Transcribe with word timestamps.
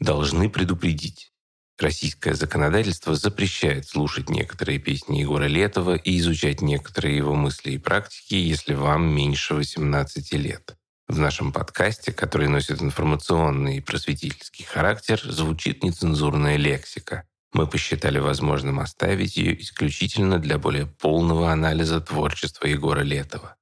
Должны 0.00 0.50
предупредить. 0.50 1.32
Российское 1.78 2.34
законодательство 2.34 3.14
запрещает 3.14 3.88
слушать 3.88 4.30
некоторые 4.30 4.78
песни 4.78 5.18
Егора 5.20 5.46
Летова 5.46 5.96
и 5.96 6.18
изучать 6.18 6.60
некоторые 6.60 7.16
его 7.16 7.34
мысли 7.34 7.72
и 7.72 7.78
практики, 7.78 8.34
если 8.34 8.74
вам 8.74 9.06
меньше 9.06 9.54
18 9.54 10.32
лет. 10.34 10.76
В 11.08 11.18
нашем 11.18 11.52
подкасте, 11.52 12.12
который 12.12 12.48
носит 12.48 12.80
информационный 12.80 13.78
и 13.78 13.80
просветительский 13.80 14.64
характер, 14.64 15.20
звучит 15.22 15.82
нецензурная 15.82 16.56
лексика. 16.56 17.24
Мы 17.52 17.66
посчитали 17.66 18.18
возможным 18.18 18.80
оставить 18.80 19.36
ее 19.36 19.60
исключительно 19.60 20.38
для 20.38 20.58
более 20.58 20.86
полного 20.86 21.52
анализа 21.52 22.00
творчества 22.00 22.66
Егора 22.66 23.02
Летова. 23.02 23.56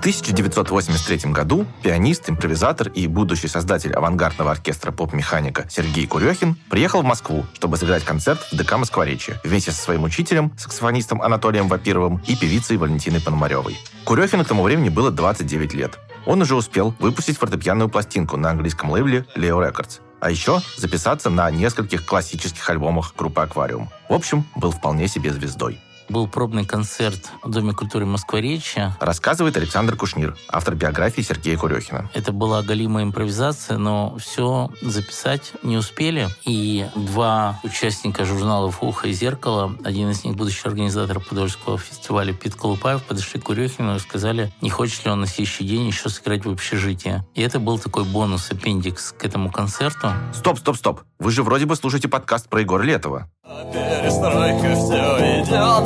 1983 0.00 1.30
году 1.30 1.66
пианист, 1.82 2.30
импровизатор 2.30 2.88
и 2.88 3.06
будущий 3.06 3.48
создатель 3.48 3.92
авангардного 3.92 4.50
оркестра 4.50 4.92
поп-механика 4.92 5.66
Сергей 5.68 6.06
Курехин 6.06 6.56
приехал 6.70 7.02
в 7.02 7.04
Москву, 7.04 7.44
чтобы 7.52 7.76
сыграть 7.76 8.02
концерт 8.02 8.40
в 8.50 8.56
ДК 8.56 8.78
Москворечье 8.78 9.38
вместе 9.44 9.72
со 9.72 9.82
своим 9.82 10.04
учителем, 10.04 10.52
саксофонистом 10.56 11.20
Анатолием 11.20 11.68
Вапировым 11.68 12.22
и 12.26 12.34
певицей 12.34 12.78
Валентиной 12.78 13.20
Пономаревой. 13.20 13.76
Курехину 14.06 14.42
к 14.42 14.48
тому 14.48 14.62
времени 14.62 14.88
было 14.88 15.10
29 15.10 15.74
лет. 15.74 15.98
Он 16.24 16.40
уже 16.40 16.54
успел 16.54 16.94
выпустить 16.98 17.36
фортепианную 17.36 17.90
пластинку 17.90 18.38
на 18.38 18.50
английском 18.52 18.90
лейбле 18.90 19.26
Leo 19.36 19.58
Records, 19.58 20.00
а 20.18 20.30
еще 20.30 20.62
записаться 20.78 21.28
на 21.28 21.50
нескольких 21.50 22.06
классических 22.06 22.70
альбомах 22.70 23.14
группы 23.18 23.42
«Аквариум». 23.42 23.90
В 24.08 24.14
общем, 24.14 24.46
был 24.56 24.70
вполне 24.70 25.08
себе 25.08 25.30
звездой 25.30 25.78
был 26.10 26.26
пробный 26.26 26.64
концерт 26.64 27.30
в 27.42 27.50
Доме 27.50 27.72
культуры 27.72 28.04
Москворечья. 28.04 28.96
Рассказывает 29.00 29.56
Александр 29.56 29.96
Кушнир, 29.96 30.36
автор 30.48 30.74
биографии 30.74 31.22
Сергея 31.22 31.56
Курехина. 31.56 32.10
Это 32.14 32.32
была 32.32 32.62
галимая 32.62 33.04
импровизация, 33.04 33.78
но 33.78 34.16
все 34.18 34.70
записать 34.82 35.52
не 35.62 35.76
успели. 35.76 36.28
И 36.44 36.86
два 36.96 37.60
участника 37.62 38.24
журналов 38.24 38.82
«Ухо» 38.82 39.08
и 39.08 39.12
«Зеркало», 39.12 39.76
один 39.84 40.10
из 40.10 40.24
них 40.24 40.36
будущий 40.36 40.66
организатор 40.66 41.20
Подольского 41.20 41.78
фестиваля 41.78 42.32
Пит 42.32 42.54
Колупаев, 42.54 43.02
подошли 43.04 43.40
к 43.40 43.44
Курехину 43.44 43.96
и 43.96 43.98
сказали, 44.00 44.52
не 44.60 44.70
хочет 44.70 45.04
ли 45.04 45.10
он 45.10 45.20
на 45.20 45.26
следующий 45.26 45.64
день 45.64 45.86
еще 45.86 46.08
сыграть 46.08 46.44
в 46.44 46.50
общежитии. 46.50 47.24
И 47.34 47.42
это 47.42 47.60
был 47.60 47.78
такой 47.78 48.04
бонус, 48.04 48.50
аппендикс 48.50 49.12
к 49.12 49.24
этому 49.24 49.50
концерту. 49.50 50.12
Стоп, 50.34 50.58
стоп, 50.58 50.76
стоп. 50.76 51.00
Вы 51.18 51.30
же 51.30 51.42
вроде 51.42 51.66
бы 51.66 51.76
слушаете 51.76 52.08
подкаст 52.08 52.48
про 52.48 52.60
Егора 52.60 52.82
Летова. 52.82 53.30
Перестройка 53.72 54.74
все 54.74 55.42
идет, 55.42 55.84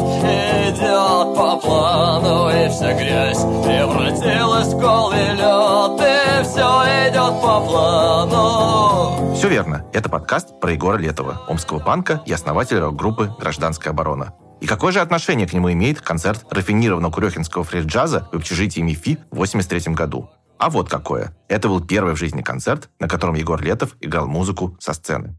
идет 0.70 1.36
по 1.36 1.56
плану 1.56 2.48
И 2.48 2.68
вся 2.68 2.92
грязь 2.94 3.40
превратилась 3.40 4.68
в 4.68 4.78
голый 4.78 5.32
лед 5.32 6.00
И 6.00 6.44
все 6.44 7.08
идет 7.08 7.42
по 7.42 7.60
плану 7.66 9.34
Все 9.34 9.48
верно, 9.48 9.84
это 9.92 10.08
подкаст 10.08 10.60
про 10.60 10.70
Егора 10.72 10.98
Летова, 10.98 11.42
омского 11.48 11.80
панка 11.80 12.22
и 12.26 12.32
основателя 12.32 12.80
рок-группы 12.80 13.34
«Гражданская 13.40 13.92
оборона». 13.92 14.34
И 14.60 14.66
какое 14.66 14.92
же 14.92 15.00
отношение 15.00 15.48
к 15.48 15.52
нему 15.52 15.72
имеет 15.72 16.00
концерт 16.00 16.46
рафинированного 16.50 17.10
курехинского 17.10 17.64
фри-джаза 17.64 18.28
в 18.32 18.36
общежитии 18.36 18.80
МИФИ 18.80 19.18
в 19.30 19.34
1983 19.34 19.92
году? 19.94 20.30
А 20.58 20.70
вот 20.70 20.88
какое. 20.88 21.36
Это 21.48 21.68
был 21.68 21.80
первый 21.80 22.14
в 22.14 22.18
жизни 22.18 22.40
концерт, 22.40 22.88
на 23.00 23.08
котором 23.08 23.34
Егор 23.34 23.60
Летов 23.60 23.96
играл 24.00 24.26
музыку 24.26 24.76
со 24.80 24.94
сцены. 24.94 25.36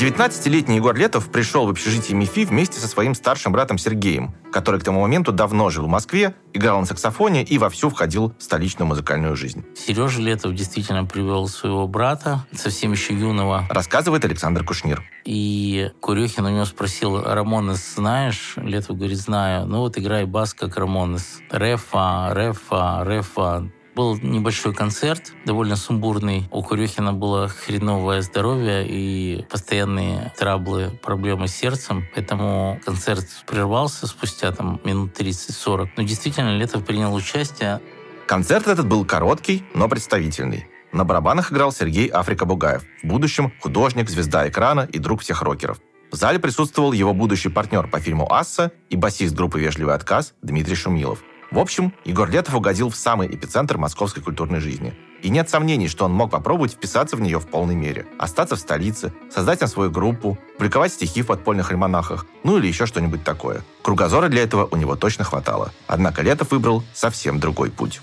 19-летний 0.00 0.76
Егор 0.76 0.96
Летов 0.96 1.30
пришел 1.30 1.66
в 1.66 1.68
общежитие 1.68 2.16
МИФИ 2.16 2.46
вместе 2.46 2.80
со 2.80 2.88
своим 2.88 3.14
старшим 3.14 3.52
братом 3.52 3.76
Сергеем, 3.76 4.34
который 4.50 4.80
к 4.80 4.82
тому 4.82 5.02
моменту 5.02 5.30
давно 5.30 5.68
жил 5.68 5.84
в 5.84 5.88
Москве, 5.88 6.34
играл 6.54 6.80
на 6.80 6.86
саксофоне 6.86 7.44
и 7.44 7.58
вовсю 7.58 7.90
входил 7.90 8.32
в 8.38 8.42
столичную 8.42 8.88
музыкальную 8.88 9.36
жизнь. 9.36 9.62
Сережа 9.76 10.22
Летов 10.22 10.54
действительно 10.54 11.04
привел 11.04 11.48
своего 11.48 11.86
брата, 11.86 12.46
совсем 12.54 12.92
еще 12.92 13.12
юного. 13.12 13.66
Рассказывает 13.68 14.24
Александр 14.24 14.64
Кушнир. 14.64 15.02
И 15.26 15.90
Курехин 16.00 16.46
у 16.46 16.48
него 16.48 16.64
спросил, 16.64 17.22
Рамонес 17.22 17.96
знаешь? 17.96 18.54
Летов 18.56 18.96
говорит, 18.96 19.18
знаю. 19.18 19.66
Ну 19.66 19.80
вот 19.80 19.98
играй 19.98 20.24
бас, 20.24 20.54
как 20.54 20.78
Рамонес. 20.78 21.40
Рефа, 21.50 22.32
рефа, 22.34 23.04
рефа 23.06 23.70
был 24.00 24.16
небольшой 24.22 24.72
концерт, 24.72 25.34
довольно 25.44 25.76
сумбурный. 25.76 26.48
У 26.50 26.62
Курехина 26.62 27.12
было 27.12 27.48
хреновое 27.48 28.22
здоровье 28.22 28.86
и 28.88 29.44
постоянные 29.50 30.32
траблы, 30.38 30.98
проблемы 31.02 31.48
с 31.48 31.54
сердцем. 31.54 32.06
Поэтому 32.14 32.80
концерт 32.82 33.26
прервался 33.46 34.06
спустя 34.06 34.52
там 34.52 34.80
минут 34.84 35.20
30-40. 35.20 35.88
Но 35.98 36.02
действительно, 36.02 36.56
Летов 36.56 36.86
принял 36.86 37.14
участие. 37.14 37.82
Концерт 38.26 38.68
этот 38.68 38.88
был 38.88 39.04
короткий, 39.04 39.64
но 39.74 39.86
представительный. 39.86 40.66
На 40.92 41.04
барабанах 41.04 41.52
играл 41.52 41.70
Сергей 41.70 42.08
Африка 42.08 42.46
Бугаев, 42.46 42.82
в 43.02 43.06
будущем 43.06 43.52
художник, 43.60 44.08
звезда 44.08 44.48
экрана 44.48 44.88
и 44.90 44.98
друг 44.98 45.20
всех 45.20 45.42
рокеров. 45.42 45.78
В 46.10 46.16
зале 46.16 46.38
присутствовал 46.38 46.92
его 46.92 47.12
будущий 47.12 47.50
партнер 47.50 47.86
по 47.86 48.00
фильму 48.00 48.26
«Асса» 48.32 48.72
и 48.88 48.96
басист 48.96 49.34
группы 49.34 49.60
«Вежливый 49.60 49.94
отказ» 49.94 50.32
Дмитрий 50.40 50.74
Шумилов. 50.74 51.22
В 51.50 51.58
общем, 51.58 51.92
Егор 52.04 52.30
Летов 52.30 52.54
угодил 52.54 52.90
в 52.90 52.96
самый 52.96 53.26
эпицентр 53.26 53.76
московской 53.76 54.22
культурной 54.22 54.60
жизни. 54.60 54.94
И 55.20 55.28
нет 55.28 55.50
сомнений, 55.50 55.88
что 55.88 56.04
он 56.04 56.12
мог 56.12 56.30
попробовать 56.30 56.72
вписаться 56.72 57.16
в 57.16 57.20
нее 57.20 57.40
в 57.40 57.46
полной 57.48 57.74
мере. 57.74 58.06
Остаться 58.18 58.54
в 58.54 58.60
столице, 58.60 59.12
создать 59.34 59.58
там 59.58 59.68
свою 59.68 59.90
группу, 59.90 60.38
публиковать 60.56 60.92
стихи 60.92 61.22
в 61.22 61.26
подпольных 61.26 61.72
альманахах, 61.72 62.24
ну 62.44 62.56
или 62.56 62.68
еще 62.68 62.86
что-нибудь 62.86 63.24
такое. 63.24 63.62
Кругозора 63.82 64.28
для 64.28 64.42
этого 64.42 64.68
у 64.70 64.76
него 64.76 64.94
точно 64.94 65.24
хватало. 65.24 65.72
Однако 65.88 66.22
Летов 66.22 66.52
выбрал 66.52 66.84
совсем 66.94 67.40
другой 67.40 67.70
путь. 67.70 68.00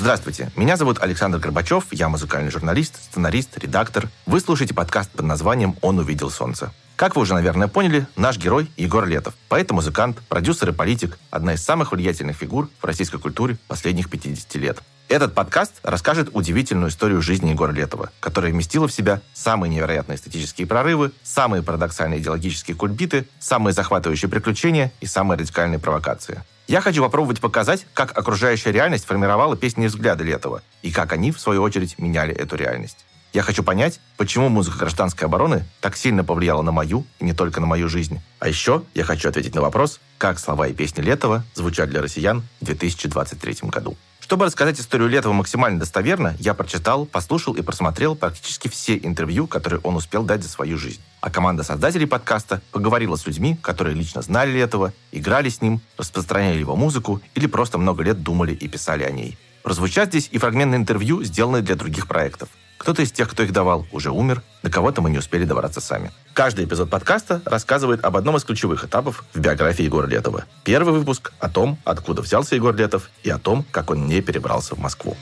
Здравствуйте, 0.00 0.52
меня 0.54 0.76
зовут 0.76 1.00
Александр 1.00 1.40
Горбачев, 1.40 1.86
я 1.90 2.08
музыкальный 2.08 2.52
журналист, 2.52 3.02
сценарист, 3.02 3.58
редактор. 3.58 4.08
Вы 4.26 4.38
слушаете 4.38 4.72
подкаст 4.72 5.10
под 5.10 5.26
названием 5.26 5.74
«Он 5.80 5.98
увидел 5.98 6.30
солнце». 6.30 6.72
Как 6.94 7.16
вы 7.16 7.22
уже, 7.22 7.34
наверное, 7.34 7.66
поняли, 7.66 8.06
наш 8.14 8.38
герой 8.38 8.70
Егор 8.76 9.04
Летов. 9.04 9.34
Поэт-музыкант, 9.48 10.18
продюсер 10.28 10.68
и 10.68 10.72
политик, 10.72 11.18
одна 11.32 11.54
из 11.54 11.64
самых 11.64 11.90
влиятельных 11.90 12.36
фигур 12.36 12.68
в 12.80 12.84
российской 12.84 13.18
культуре 13.18 13.58
последних 13.66 14.08
50 14.08 14.54
лет. 14.54 14.78
Этот 15.08 15.34
подкаст 15.34 15.72
расскажет 15.82 16.30
удивительную 16.32 16.90
историю 16.90 17.20
жизни 17.20 17.50
Егора 17.50 17.72
Летова, 17.72 18.10
которая 18.20 18.52
вместила 18.52 18.86
в 18.86 18.92
себя 18.92 19.20
самые 19.34 19.68
невероятные 19.68 20.14
эстетические 20.14 20.68
прорывы, 20.68 21.10
самые 21.24 21.64
парадоксальные 21.64 22.20
идеологические 22.20 22.76
кульбиты, 22.76 23.26
самые 23.40 23.74
захватывающие 23.74 24.30
приключения 24.30 24.92
и 25.00 25.06
самые 25.06 25.38
радикальные 25.40 25.80
провокации. 25.80 26.44
Я 26.68 26.82
хочу 26.82 27.02
попробовать 27.02 27.40
показать, 27.40 27.86
как 27.94 28.16
окружающая 28.18 28.72
реальность 28.72 29.06
формировала 29.06 29.56
песни 29.56 29.86
и 29.86 29.88
взгляды 29.88 30.22
Летова, 30.22 30.60
и 30.82 30.92
как 30.92 31.14
они, 31.14 31.32
в 31.32 31.40
свою 31.40 31.62
очередь, 31.62 31.98
меняли 31.98 32.34
эту 32.34 32.56
реальность. 32.56 33.06
Я 33.32 33.40
хочу 33.40 33.62
понять, 33.62 34.00
почему 34.18 34.50
музыка 34.50 34.76
гражданской 34.76 35.26
обороны 35.26 35.64
так 35.80 35.96
сильно 35.96 36.24
повлияла 36.24 36.60
на 36.60 36.70
мою 36.70 37.06
и 37.20 37.24
не 37.24 37.32
только 37.32 37.62
на 37.62 37.66
мою 37.66 37.88
жизнь. 37.88 38.20
А 38.38 38.48
еще 38.48 38.82
я 38.92 39.04
хочу 39.04 39.30
ответить 39.30 39.54
на 39.54 39.62
вопрос, 39.62 39.98
как 40.18 40.38
слова 40.38 40.68
и 40.68 40.74
песни 40.74 41.00
Летова 41.00 41.42
звучат 41.54 41.88
для 41.88 42.02
россиян 42.02 42.42
в 42.60 42.66
2023 42.66 43.70
году. 43.70 43.96
Чтобы 44.28 44.44
рассказать 44.44 44.78
историю 44.78 45.08
Летова 45.08 45.32
максимально 45.32 45.78
достоверно, 45.80 46.36
я 46.38 46.52
прочитал, 46.52 47.06
послушал 47.06 47.54
и 47.54 47.62
просмотрел 47.62 48.14
практически 48.14 48.68
все 48.68 48.98
интервью, 48.98 49.46
которые 49.46 49.80
он 49.80 49.96
успел 49.96 50.22
дать 50.22 50.42
за 50.42 50.50
свою 50.50 50.76
жизнь. 50.76 51.00
А 51.22 51.30
команда 51.30 51.62
создателей 51.62 52.06
подкаста 52.06 52.60
поговорила 52.70 53.16
с 53.16 53.26
людьми, 53.26 53.58
которые 53.62 53.96
лично 53.96 54.20
знали 54.20 54.50
Летова, 54.50 54.92
играли 55.12 55.48
с 55.48 55.62
ним, 55.62 55.80
распространяли 55.96 56.58
его 56.58 56.76
музыку 56.76 57.22
или 57.34 57.46
просто 57.46 57.78
много 57.78 58.02
лет 58.02 58.22
думали 58.22 58.52
и 58.52 58.68
писали 58.68 59.02
о 59.04 59.10
ней. 59.10 59.38
Прозвучат 59.62 60.10
здесь 60.10 60.28
и 60.30 60.36
фрагментные 60.36 60.78
интервью, 60.78 61.24
сделанные 61.24 61.62
для 61.62 61.74
других 61.74 62.06
проектов. 62.06 62.50
Кто-то 62.88 63.02
из 63.02 63.12
тех, 63.12 63.28
кто 63.28 63.42
их 63.42 63.52
давал, 63.52 63.86
уже 63.92 64.10
умер, 64.10 64.42
до 64.62 64.70
кого-то 64.70 65.02
мы 65.02 65.10
не 65.10 65.18
успели 65.18 65.44
добраться 65.44 65.78
сами. 65.78 66.10
Каждый 66.32 66.64
эпизод 66.64 66.88
подкаста 66.88 67.42
рассказывает 67.44 68.02
об 68.02 68.16
одном 68.16 68.38
из 68.38 68.44
ключевых 68.44 68.82
этапов 68.82 69.26
в 69.34 69.38
биографии 69.38 69.82
Егора 69.82 70.06
Летова. 70.06 70.46
Первый 70.64 70.94
выпуск 70.94 71.34
о 71.38 71.50
том, 71.50 71.76
откуда 71.84 72.22
взялся 72.22 72.54
Егор 72.54 72.74
Летов, 72.74 73.10
и 73.24 73.28
о 73.28 73.36
том, 73.36 73.66
как 73.72 73.90
он 73.90 74.06
не 74.06 74.22
перебрался 74.22 74.74
в 74.74 74.78
Москву. 74.78 75.18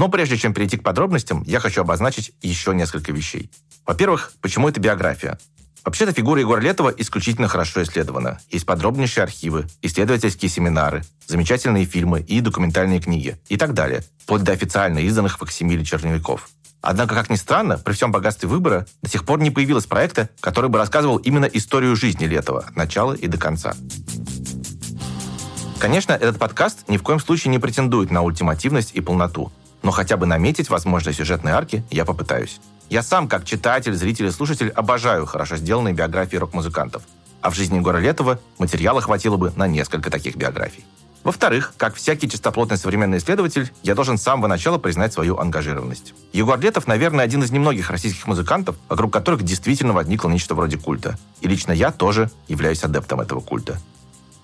Но 0.00 0.08
прежде 0.08 0.38
чем 0.38 0.54
перейти 0.54 0.78
к 0.78 0.82
подробностям, 0.82 1.42
я 1.46 1.60
хочу 1.60 1.82
обозначить 1.82 2.32
еще 2.40 2.74
несколько 2.74 3.12
вещей. 3.12 3.50
Во-первых, 3.84 4.32
почему 4.40 4.66
это 4.66 4.80
биография? 4.80 5.38
Вообще-то 5.84 6.14
фигура 6.14 6.40
Егора 6.40 6.62
Летова 6.62 6.88
исключительно 6.88 7.48
хорошо 7.48 7.82
исследована. 7.82 8.40
Есть 8.48 8.64
подробнейшие 8.64 9.24
архивы, 9.24 9.66
исследовательские 9.82 10.48
семинары, 10.48 11.02
замечательные 11.26 11.84
фильмы 11.84 12.22
и 12.22 12.40
документальные 12.40 13.02
книги 13.02 13.36
и 13.50 13.58
так 13.58 13.74
далее, 13.74 14.02
вплоть 14.16 14.42
до 14.42 14.52
официально 14.52 15.00
изданных 15.00 15.36
факсимиле 15.36 15.84
черновиков. 15.84 16.48
Однако, 16.80 17.14
как 17.14 17.28
ни 17.28 17.36
странно, 17.36 17.76
при 17.76 17.92
всем 17.92 18.10
богатстве 18.10 18.48
выбора 18.48 18.86
до 19.02 19.10
сих 19.10 19.26
пор 19.26 19.40
не 19.40 19.50
появилось 19.50 19.84
проекта, 19.84 20.30
который 20.40 20.70
бы 20.70 20.78
рассказывал 20.78 21.18
именно 21.18 21.44
историю 21.44 21.94
жизни 21.94 22.24
Летова 22.24 22.70
начала 22.74 23.12
и 23.12 23.26
до 23.26 23.36
конца. 23.36 23.74
Конечно, 25.78 26.12
этот 26.12 26.38
подкаст 26.38 26.88
ни 26.88 26.96
в 26.96 27.02
коем 27.02 27.20
случае 27.20 27.50
не 27.50 27.58
претендует 27.58 28.10
на 28.10 28.22
ультимативность 28.22 28.92
и 28.94 29.02
полноту, 29.02 29.52
но 29.82 29.90
хотя 29.90 30.16
бы 30.16 30.26
наметить 30.26 30.70
возможные 30.70 31.14
сюжетные 31.14 31.54
арки 31.54 31.84
я 31.90 32.04
попытаюсь. 32.04 32.60
Я 32.88 33.02
сам, 33.02 33.28
как 33.28 33.44
читатель, 33.44 33.94
зритель 33.94 34.26
и 34.26 34.30
слушатель, 34.30 34.70
обожаю 34.70 35.26
хорошо 35.26 35.56
сделанные 35.56 35.94
биографии 35.94 36.36
рок-музыкантов. 36.36 37.02
А 37.40 37.50
в 37.50 37.54
жизни 37.54 37.76
Егора 37.76 37.98
Летова 37.98 38.38
материала 38.58 39.00
хватило 39.00 39.36
бы 39.36 39.52
на 39.56 39.66
несколько 39.66 40.10
таких 40.10 40.36
биографий. 40.36 40.84
Во-вторых, 41.22 41.74
как 41.76 41.94
всякий 41.94 42.28
чистоплотный 42.28 42.78
современный 42.78 43.18
исследователь, 43.18 43.70
я 43.82 43.94
должен 43.94 44.16
с 44.16 44.22
самого 44.22 44.46
начала 44.46 44.78
признать 44.78 45.12
свою 45.12 45.36
ангажированность. 45.38 46.14
Егор 46.32 46.58
Летов, 46.58 46.86
наверное, 46.86 47.24
один 47.24 47.42
из 47.42 47.50
немногих 47.50 47.90
российских 47.90 48.26
музыкантов, 48.26 48.76
вокруг 48.88 49.12
которых 49.12 49.42
действительно 49.42 49.92
возникло 49.92 50.30
нечто 50.30 50.54
вроде 50.54 50.78
культа. 50.78 51.18
И 51.42 51.48
лично 51.48 51.72
я 51.72 51.92
тоже 51.92 52.30
являюсь 52.48 52.82
адептом 52.84 53.20
этого 53.20 53.40
культа. 53.40 53.78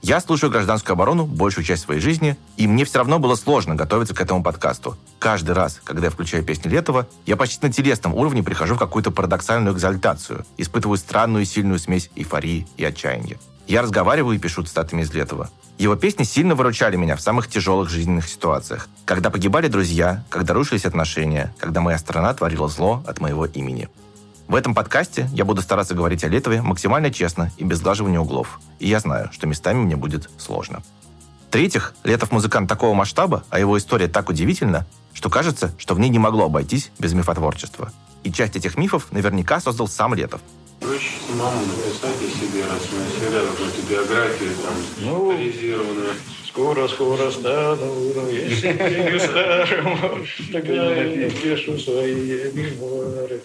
Я 0.03 0.21
слушаю 0.21 0.51
гражданскую 0.51 0.95
оборону 0.95 1.25
большую 1.25 1.65
часть 1.65 1.83
своей 1.83 2.01
жизни, 2.01 2.37
и 2.57 2.67
мне 2.67 2.85
все 2.85 2.99
равно 2.99 3.19
было 3.19 3.35
сложно 3.35 3.75
готовиться 3.75 4.15
к 4.15 4.21
этому 4.21 4.43
подкасту. 4.43 4.97
Каждый 5.19 5.53
раз, 5.53 5.81
когда 5.83 6.05
я 6.05 6.11
включаю 6.11 6.45
песни 6.45 6.69
Летова, 6.69 7.09
я 7.25 7.37
почти 7.37 7.67
на 7.67 7.73
телесном 7.73 8.15
уровне 8.15 8.43
прихожу 8.43 8.75
в 8.75 8.79
какую-то 8.79 9.11
парадоксальную 9.11 9.75
экзальтацию, 9.75 10.45
испытываю 10.59 10.99
странную 10.99 11.43
и 11.43 11.47
сильную 11.47 11.79
смесь 11.79 12.11
эйфории 12.15 12.67
и 12.77 12.85
отчаяния. 12.85 13.39
Я 13.67 13.83
разговариваю 13.83 14.37
и 14.37 14.39
пишу 14.41 14.63
цитатами 14.63 15.03
из 15.03 15.13
Летова. 15.13 15.51
Его 15.79 15.97
песни 15.97 16.23
сильно 16.23 16.55
выручали 16.55 16.97
меня 16.97 17.17
в 17.17 17.21
самых 17.21 17.49
тяжелых 17.49 17.91
жизненных 17.91 18.29
ситуациях. 18.29 18.89
Когда 19.05 19.29
погибали 19.29 19.67
друзья, 19.67 20.25
когда 20.31 20.55
рушились 20.55 20.87
отношения, 20.87 21.53
когда 21.59 21.81
моя 21.81 21.99
страна 21.99 22.33
творила 22.33 22.69
зло 22.69 23.03
от 23.07 23.21
моего 23.21 23.45
имени. 23.45 23.89
В 24.49 24.55
этом 24.55 24.75
подкасте 24.75 25.29
я 25.33 25.45
буду 25.45 25.61
стараться 25.61 25.95
говорить 25.95 26.23
о 26.23 26.29
Летове 26.29 26.63
максимально 26.63 27.11
честно 27.11 27.51
и 27.57 27.65
без 27.65 27.79
сглаживания 27.79 28.21
углов. 28.21 28.61
И 28.79 28.89
я 28.89 29.01
знаю, 29.01 29.31
что 29.33 29.49
местами 29.49 29.79
мне 29.79 29.97
будет 29.97 30.31
сложно. 30.39 30.85
В-третьих, 31.49 31.95
Летов 32.05 32.31
музыкант 32.31 32.69
такого 32.69 32.95
масштаба, 32.95 33.43
а 33.51 33.59
его 33.59 33.77
история 33.77 34.07
так 34.07 34.29
удивительна, 34.29 34.87
что 35.15 35.31
кажется, 35.31 35.73
что 35.79 35.95
в 35.95 35.99
ней 35.99 36.11
не 36.11 36.21
могло 36.21 36.45
обойтись 36.45 36.93
без 36.99 37.13
мифотворчества. 37.13 37.93
И 38.23 38.33
часть 38.33 38.55
этих 38.55 38.77
мифов 38.77 39.11
наверняка 39.11 39.59
создал 39.59 39.89
сам 39.89 40.15
Летов. 40.15 40.41
Проще 40.79 41.15
самому 41.29 41.67
написать 41.67 42.17
о 42.17 42.39
себе, 42.39 42.63
раз 42.67 42.83
у 42.93 42.97
нас 42.97 43.13
всегда 43.17 43.41
какую-то 43.41 43.83
биографию 43.91 44.51
там 44.63 44.75
Ну, 45.01 45.33
детализированную. 45.33 46.15
Скоро, 46.47 46.89
скоро 46.89 47.31
стану, 47.31 48.31
если 48.31 49.19
старому, 49.19 50.25
тогда 50.53 50.95
я 50.95 51.27
напишу 51.27 51.79
свои 51.79 52.51
мемуары. 52.53 53.41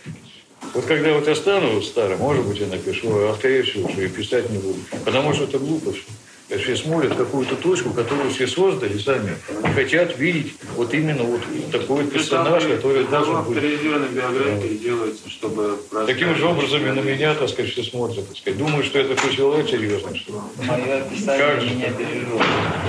Вот 0.74 0.86
когда 0.86 1.13
вот 1.13 1.28
я 1.28 1.36
стану 1.36 1.81
старым, 1.81 2.19
может 2.19 2.46
быть, 2.46 2.60
я 2.60 2.68
напишу, 2.68 3.10
а 3.30 3.36
скорее 3.38 3.63
всего, 3.63 3.90
что 3.90 4.02
я 4.02 4.10
писать 4.10 4.50
не 4.50 4.58
буду. 4.58 4.80
Потому 5.04 5.34
что 5.34 5.44
это 5.44 5.60
глупость. 5.60 6.04
Все 6.50 6.75
смотрят 6.75 7.16
какую-то 7.16 7.56
точку, 7.56 7.92
которую 7.92 8.30
все 8.30 8.46
создали 8.46 8.98
сами, 8.98 9.38
и 9.63 9.68
хотят 9.74 10.18
видеть 10.18 10.54
вот 10.75 10.94
именно 10.94 11.24
вот 11.24 11.40
такой 11.72 12.06
персонаж, 12.06 12.66
который 12.66 13.06
должен 13.06 13.44
быть. 13.44 13.56
авторизированной 13.58 14.10
биографии 14.10 14.75
делается, 14.75 15.30
чтобы... 15.30 15.80
Таким 16.06 16.36
же 16.36 16.46
образом 16.46 16.86
и 16.86 16.92
на 16.92 17.00
меня, 17.00 17.36
так 17.36 17.48
сказать, 17.48 17.72
все 17.72 17.84
смотрят, 17.84 18.28
так 18.28 18.38
сказать. 18.38 18.60
Думают, 18.60 18.86
что 18.86 19.00
я 19.00 19.06
такой 19.06 19.34
человек 19.34 19.69
серьезный, 19.69 20.18
что 20.18 20.34
ли. 20.34 20.68
Мое 20.68 21.02
описание 21.04 21.46
Как 21.46 21.62
же? 21.62 21.69
меня 21.69 21.90
бережет. 21.90 22.28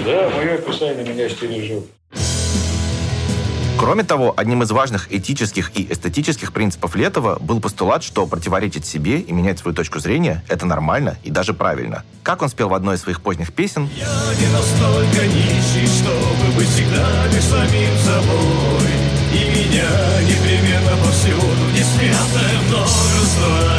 Да, 0.07 0.31
мое 0.31 0.55
описание 0.55 1.05
меня 1.07 1.29
стережет. 1.29 1.85
Кроме 3.83 4.05
того, 4.05 4.33
одним 4.37 4.63
из 4.63 4.71
важных 4.71 5.13
этических 5.13 5.77
и 5.77 5.93
эстетических 5.93 6.53
принципов 6.53 6.95
Летова 6.95 7.41
был 7.41 7.59
постулат, 7.59 8.05
что 8.05 8.29
противоречить 8.29 8.87
себе 8.87 9.19
и 9.19 9.33
менять 9.33 9.59
свою 9.59 9.75
точку 9.75 9.99
зрения– 9.99 10.45
это 10.49 10.67
нормально 10.67 11.19
и 11.25 11.33
даже 11.33 11.53
правильно. 11.53 12.05
Как 12.23 12.43
он 12.43 12.49
спел 12.49 12.69
в 12.69 12.75
одной 12.75 12.95
из 12.95 13.01
своих 13.01 13.21
поздних 13.21 13.53
песен, 13.53 13.91
Я 13.97 14.07
не 14.39 14.47
настолько 14.53 15.27
нищий, 15.27 15.89
чтобы 15.99 16.55
быть 16.57 16.69
всегда 16.69 17.27
лишь 17.27 17.43
самим 17.43 17.99
собой. 17.99 18.89
И 19.33 19.51
меня 19.51 19.91
непременно 20.31 20.97
повсюду 21.05 21.65
несметное 21.73 22.61
множество, 22.69 23.72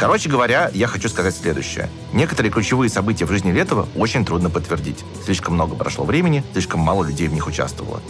Короче 0.00 0.30
говоря, 0.30 0.70
я 0.72 0.86
хочу 0.86 1.10
сказать 1.10 1.36
следующее. 1.36 1.90
Некоторые 2.14 2.50
ключевые 2.50 2.88
события 2.88 3.26
в 3.26 3.30
жизни 3.30 3.52
Летова 3.52 3.86
очень 3.94 4.24
трудно 4.24 4.48
подтвердить. 4.48 5.04
Слишком 5.26 5.52
много 5.52 5.76
прошло 5.76 6.06
времени, 6.06 6.42
слишком 6.54 6.80
мало 6.80 7.04
людей 7.04 7.28
в 7.28 7.34
них 7.34 7.46
участвовало. 7.46 8.00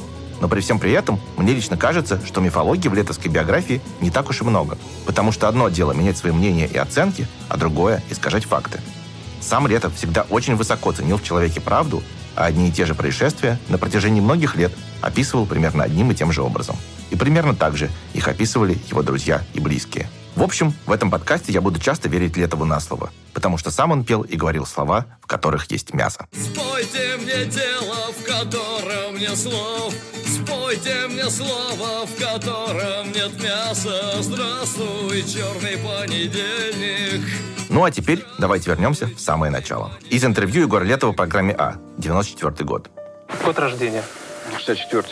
Но 0.41 0.47
при 0.47 0.61
всем 0.61 0.79
при 0.79 0.93
этом, 0.93 1.19
мне 1.37 1.53
лично 1.53 1.77
кажется, 1.77 2.21
что 2.25 2.41
мифологии 2.41 2.87
в 2.87 2.95
летовской 2.95 3.29
биографии 3.29 3.81
не 4.01 4.13
так 4.13 4.31
уж 4.31 4.41
и 4.41 4.45
много. 4.45 4.79
Потому 5.05 5.33
что 5.33 5.49
одно 5.49 5.69
дело 5.69 5.91
менять 5.91 6.17
свои 6.17 6.31
мнения 6.31 6.69
и 6.69 6.77
оценки, 6.77 7.27
а 7.49 7.57
другое– 7.57 8.05
искажать 8.09 8.45
факты. 8.45 8.81
Сам 9.41 9.67
Летов 9.67 9.97
всегда 9.97 10.27
очень 10.31 10.55
высоко 10.55 10.93
ценил 10.93 11.17
в 11.17 11.25
человеке 11.25 11.61
правду, 11.61 12.05
а 12.37 12.47
одни 12.47 12.69
и 12.69 12.73
те 12.73 12.87
же 12.87 12.95
происшествия 12.95 13.59
на 13.69 13.79
протяжении 13.79 14.21
многих 14.21 14.57
лет 14.57 14.73
описывал 15.01 15.47
примерно 15.47 15.85
одним 15.85 16.11
и 16.11 16.15
тем 16.15 16.33
же 16.33 16.43
образом. 16.43 16.77
И 17.11 17.17
примерно 17.17 17.55
так 17.55 17.77
же 17.77 17.91
их 18.15 18.29
описывали 18.29 18.79
его 18.89 19.03
друзья 19.03 19.43
и 19.55 19.61
близкие. 19.61 20.09
В 20.37 20.43
общем, 20.43 20.73
в 20.87 20.93
этом 20.93 21.11
подкасте 21.11 21.53
я 21.53 21.61
буду 21.61 21.81
часто 21.81 22.09
верить 22.09 22.37
Летову 22.37 22.65
на 22.65 22.79
слово, 22.81 23.11
потому 23.35 23.59
что 23.59 23.71
сам 23.71 23.91
он 23.91 24.05
пел 24.05 24.23
и 24.23 24.37
говорил 24.37 24.65
слова, 24.65 25.07
в 25.21 25.27
которых 25.27 25.71
есть 25.71 25.93
мясо. 25.93 26.27
Спойте 26.33 27.17
мне 27.19 27.45
дело, 27.47 28.13
в 28.17 28.25
котором 28.25 29.19
нет 29.19 29.37
слов 29.37 29.93
Спойте 30.25 31.09
мне 31.09 31.29
слово, 31.29 32.07
в 32.07 32.19
котором 32.19 33.13
нет 33.13 33.43
мяса 33.43 34.23
Здравствуй, 34.23 35.23
черный 35.23 35.77
понедельник 35.79 37.50
Ну 37.71 37.85
а 37.85 37.91
теперь 37.93 38.25
давайте 38.39 38.69
вернемся 38.69 39.07
в 39.07 39.21
самое 39.21 39.53
начало. 39.53 39.93
Из 40.11 40.25
интервью 40.25 40.63
Егора 40.63 40.83
Летова 40.83 41.13
в 41.13 41.17
программе 41.17 41.55
«А», 41.57 41.77
94 41.99 42.67
год. 42.67 42.91
Год 43.45 43.59
рождения. 43.61 44.03
64 44.59 45.05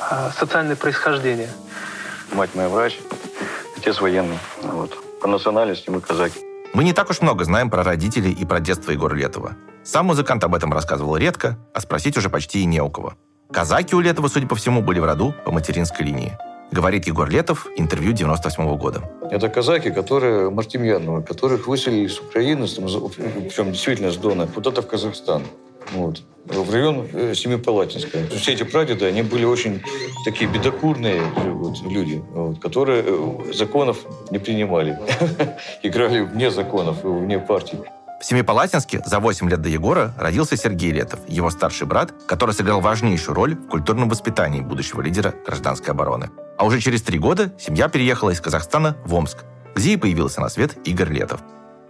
А, 0.00 0.30
социальное 0.30 0.76
происхождение. 0.76 1.50
Мать 2.32 2.54
моя 2.54 2.70
врач, 2.70 2.98
отец 3.76 4.00
военный. 4.00 4.38
Вот. 4.62 4.96
По 5.20 5.28
национальности 5.28 5.90
мы 5.90 6.00
казаки. 6.00 6.40
Мы 6.72 6.84
не 6.84 6.94
так 6.94 7.10
уж 7.10 7.20
много 7.20 7.44
знаем 7.44 7.68
про 7.68 7.82
родителей 7.82 8.32
и 8.32 8.46
про 8.46 8.60
детство 8.60 8.90
Егора 8.90 9.14
Летова. 9.14 9.52
Сам 9.84 10.06
музыкант 10.06 10.44
об 10.44 10.54
этом 10.54 10.72
рассказывал 10.72 11.18
редко, 11.18 11.58
а 11.74 11.80
спросить 11.80 12.16
уже 12.16 12.30
почти 12.30 12.62
и 12.62 12.64
не 12.64 12.80
у 12.80 12.88
кого. 12.88 13.12
Казаки 13.52 13.94
у 13.94 14.00
Летова, 14.00 14.28
судя 14.28 14.46
по 14.46 14.56
всему, 14.56 14.80
были 14.80 15.00
в 15.00 15.04
роду 15.04 15.34
по 15.44 15.52
материнской 15.52 16.06
линии. 16.06 16.38
Говорит 16.70 17.06
Егор 17.06 17.28
Летов, 17.28 17.66
интервью 17.76 18.12
98 18.12 18.76
года. 18.76 19.02
Это 19.30 19.48
казаки, 19.48 19.90
которые 19.90 20.50
Мартемьянова, 20.50 21.22
которых 21.22 21.66
выселили 21.66 22.06
с 22.08 22.18
Украины, 22.18 22.66
причем 22.66 23.72
действительно 23.72 24.10
с 24.10 24.16
Дона, 24.16 24.46
куда-то 24.46 24.82
в 24.82 24.86
Казахстан. 24.86 25.42
Вот. 25.92 26.22
В 26.44 26.72
район 26.72 27.06
э, 27.12 27.34
Семипалатинска. 27.34 28.18
Все 28.36 28.52
эти 28.52 28.62
прадеды, 28.62 29.06
они 29.06 29.22
были 29.22 29.44
очень 29.44 29.82
такие 30.24 30.50
бедокурные 30.50 31.22
вот, 31.36 31.80
люди, 31.82 32.22
вот, 32.32 32.58
которые 32.58 33.04
э, 33.06 33.52
законов 33.54 33.98
не 34.30 34.38
принимали. 34.38 34.98
Играли 35.82 36.20
вне 36.20 36.50
законов, 36.50 37.02
вне 37.02 37.38
партий. 37.38 37.78
В 38.20 38.24
Семипалатинске 38.24 39.00
за 39.06 39.20
8 39.20 39.48
лет 39.48 39.62
до 39.62 39.68
Егора 39.68 40.12
родился 40.18 40.56
Сергей 40.56 40.90
Летов, 40.90 41.20
его 41.28 41.50
старший 41.50 41.86
брат, 41.86 42.12
который 42.26 42.52
сыграл 42.52 42.80
важнейшую 42.80 43.36
роль 43.36 43.54
в 43.54 43.68
культурном 43.68 44.08
воспитании 44.08 44.60
будущего 44.60 45.02
лидера 45.02 45.34
гражданской 45.46 45.94
обороны. 45.94 46.28
А 46.58 46.64
уже 46.64 46.80
через 46.80 47.02
три 47.02 47.20
года 47.20 47.52
семья 47.60 47.88
переехала 47.88 48.30
из 48.30 48.40
Казахстана 48.40 48.96
в 49.04 49.14
Омск, 49.14 49.44
где 49.76 49.92
и 49.92 49.96
появился 49.96 50.40
на 50.40 50.48
свет 50.48 50.76
Игорь 50.84 51.12
Летов. 51.12 51.40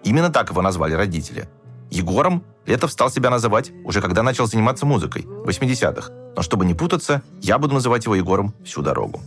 Именно 0.05 0.29
так 0.29 0.51
его 0.51 0.61
назвали 0.61 0.93
родители. 0.93 1.49
Егором 1.91 2.45
Летов 2.67 2.93
стал 2.93 3.11
себя 3.11 3.31
называть 3.31 3.73
уже 3.85 4.03
когда 4.03 4.23
начал 4.23 4.47
заниматься 4.47 4.85
музыкой, 4.85 5.23
в 5.23 5.49
80-х. 5.49 6.13
Но 6.37 6.43
чтобы 6.43 6.67
не 6.67 6.75
путаться, 6.75 7.23
я 7.41 7.57
буду 7.57 7.73
называть 7.73 8.05
его 8.05 8.15
Егором 8.15 8.53
всю 8.67 8.83
дорогу. 8.83 9.23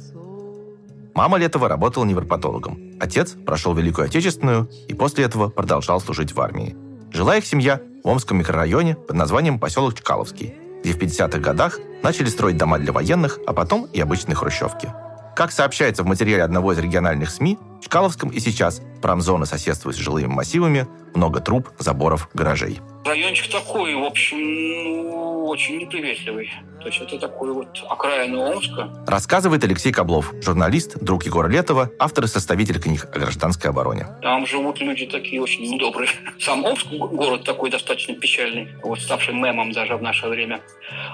Мама 1.15 1.39
Летова 1.39 1.67
работала 1.67 2.05
невропатологом. 2.05 2.79
Отец 2.99 3.31
прошел 3.31 3.73
Великую 3.73 4.05
Отечественную 4.05 4.69
и 4.87 4.93
после 4.93 5.25
этого 5.25 5.49
продолжал 5.49 5.99
служить 5.99 6.33
в 6.33 6.39
армии. 6.39 6.75
Жила 7.13 7.37
их 7.37 7.45
семья 7.45 7.81
в 8.03 8.07
Омском 8.07 8.37
микрорайоне 8.37 8.95
под 8.95 9.15
названием 9.15 9.59
поселок 9.59 9.95
Чкаловский, 9.95 10.53
где 10.81 10.93
в 10.93 10.97
50-х 10.97 11.39
годах 11.39 11.79
начали 12.03 12.27
строить 12.27 12.57
дома 12.57 12.79
для 12.79 12.93
военных, 12.93 13.39
а 13.45 13.53
потом 13.53 13.85
и 13.91 13.99
обычные 13.99 14.35
хрущевки. 14.35 14.89
Как 15.35 15.51
сообщается 15.51 16.03
в 16.03 16.07
материале 16.07 16.43
одного 16.43 16.71
из 16.71 16.79
региональных 16.79 17.29
СМИ, 17.29 17.57
Чкаловском 17.81 18.29
и 18.29 18.39
сейчас 18.39 18.81
промзона 19.01 19.45
соседствует 19.45 19.95
с 19.95 19.99
жилыми 19.99 20.27
массивами, 20.27 20.87
много 21.15 21.39
труб, 21.41 21.69
заборов, 21.79 22.29
гаражей. 22.33 22.79
Райончик 23.03 23.51
такой, 23.51 23.95
в 23.95 24.03
общем, 24.03 24.37
ну, 24.37 25.45
очень 25.47 25.79
неприветливый. 25.79 26.51
То 26.79 26.87
есть 26.87 27.01
это 27.01 27.17
такой 27.19 27.51
вот 27.51 27.67
окраина 27.89 28.51
Омска. 28.51 28.89
Рассказывает 29.07 29.63
Алексей 29.63 29.91
Коблов, 29.91 30.33
журналист, 30.41 30.97
друг 30.99 31.23
Егора 31.25 31.47
Летова, 31.47 31.89
автор 31.99 32.25
и 32.25 32.27
составитель 32.27 32.79
книг 32.79 33.07
о 33.13 33.19
гражданской 33.19 33.69
обороне. 33.71 34.07
Там 34.21 34.45
живут 34.45 34.79
люди 34.79 35.07
такие 35.07 35.41
очень 35.41 35.63
недобрые. 35.63 36.09
Сам 36.39 36.63
Омск 36.63 36.87
город 36.87 37.43
такой 37.43 37.71
достаточно 37.71 38.13
печальный, 38.15 38.69
вот 38.83 38.99
ставший 38.99 39.33
мемом 39.33 39.71
даже 39.71 39.97
в 39.97 40.01
наше 40.01 40.27
время. 40.27 40.61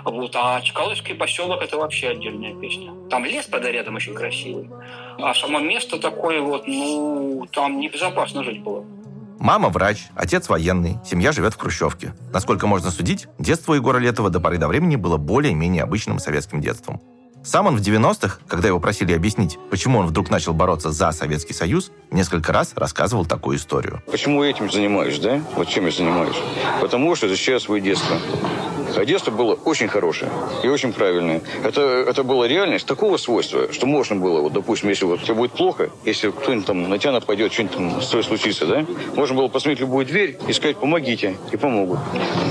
Вот. 0.04 0.36
А 0.36 0.62
Чкаловский 0.62 1.16
поселок 1.16 1.62
это 1.62 1.78
вообще 1.78 2.10
отдельная 2.10 2.54
песня. 2.54 2.94
Там 3.10 3.26
лес, 3.26 3.46
правда, 3.46 3.72
рядом 3.72 3.96
очень 3.96 4.14
красивый. 4.14 4.70
А 5.20 5.34
само 5.34 5.60
место 5.60 6.00
такое 6.00 6.42
вот, 6.42 6.68
ну, 6.68 7.46
там 7.52 7.80
небезопасно 7.80 8.44
жить 8.44 8.62
было. 8.62 8.86
Мама 9.40 9.70
врач, 9.70 10.08
отец 10.16 10.50
военный, 10.50 10.98
семья 11.06 11.32
живет 11.32 11.54
в 11.54 11.58
Хрущевке. 11.58 12.14
Насколько 12.34 12.66
можно 12.66 12.90
судить, 12.90 13.28
детство 13.38 13.74
Егора 13.74 14.00
Летова 14.00 14.30
до 14.30 14.40
поры 14.40 14.58
до 14.58 14.68
времени 14.68 14.96
было 14.96 15.18
более-менее 15.18 15.84
обычным 15.84 16.18
советским 16.20 16.60
детством. 16.60 17.02
Сам 17.48 17.66
он 17.68 17.78
в 17.78 17.80
90-х, 17.80 18.40
когда 18.50 18.68
его 18.68 18.78
просили 18.82 19.14
объяснить, 19.14 19.58
почему 19.70 20.00
он 20.00 20.08
вдруг 20.08 20.30
начал 20.30 20.54
бороться 20.54 20.92
за 20.92 21.14
Советский 21.14 21.54
Союз, 21.54 21.92
несколько 22.12 22.52
раз 22.52 22.74
рассказывал 22.76 23.26
такую 23.26 23.56
историю. 23.56 24.04
Почему 24.12 24.44
этим 24.44 24.70
занимаюсь, 24.70 25.18
да? 25.20 25.42
Вот 25.56 25.70
чем 25.70 25.86
я 25.86 25.92
занимаюсь? 25.92 26.36
Потому 26.82 27.16
что 27.16 27.30
защищаю 27.30 27.62
свое 27.62 27.82
детство. 27.82 28.18
А 28.98 29.06
детство 29.06 29.32
было 29.32 29.54
очень 29.54 29.88
хорошее 29.88 30.32
и 30.64 30.68
очень 30.68 30.92
правильное. 30.92 31.42
Это, 31.64 31.82
это 31.82 32.24
была 32.24 32.48
реальность 32.48 32.88
такого 32.88 33.18
свойства, 33.18 33.72
что 33.72 33.86
можно 33.86 34.16
было, 34.16 34.42
вот, 34.42 34.54
допустим, 34.54 34.90
если 34.90 35.06
вот 35.06 35.22
тебе 35.24 35.36
будет 35.36 35.52
плохо, 35.52 35.90
если 36.04 36.32
кто-нибудь 36.32 36.66
там 36.66 36.90
на 36.90 36.98
тебя 36.98 37.12
нападет, 37.12 37.54
что-нибудь 37.54 37.78
там 37.78 38.02
с 38.02 38.08
тобой 38.08 38.24
случится, 38.24 38.66
да, 38.66 38.86
можно 39.16 39.36
было 39.36 39.50
посмотреть 39.50 39.82
любую 39.82 40.06
дверь 40.06 40.40
и 40.48 40.54
сказать 40.54 40.78
«помогите», 40.78 41.38
и 41.52 41.58
помогут. 41.58 42.00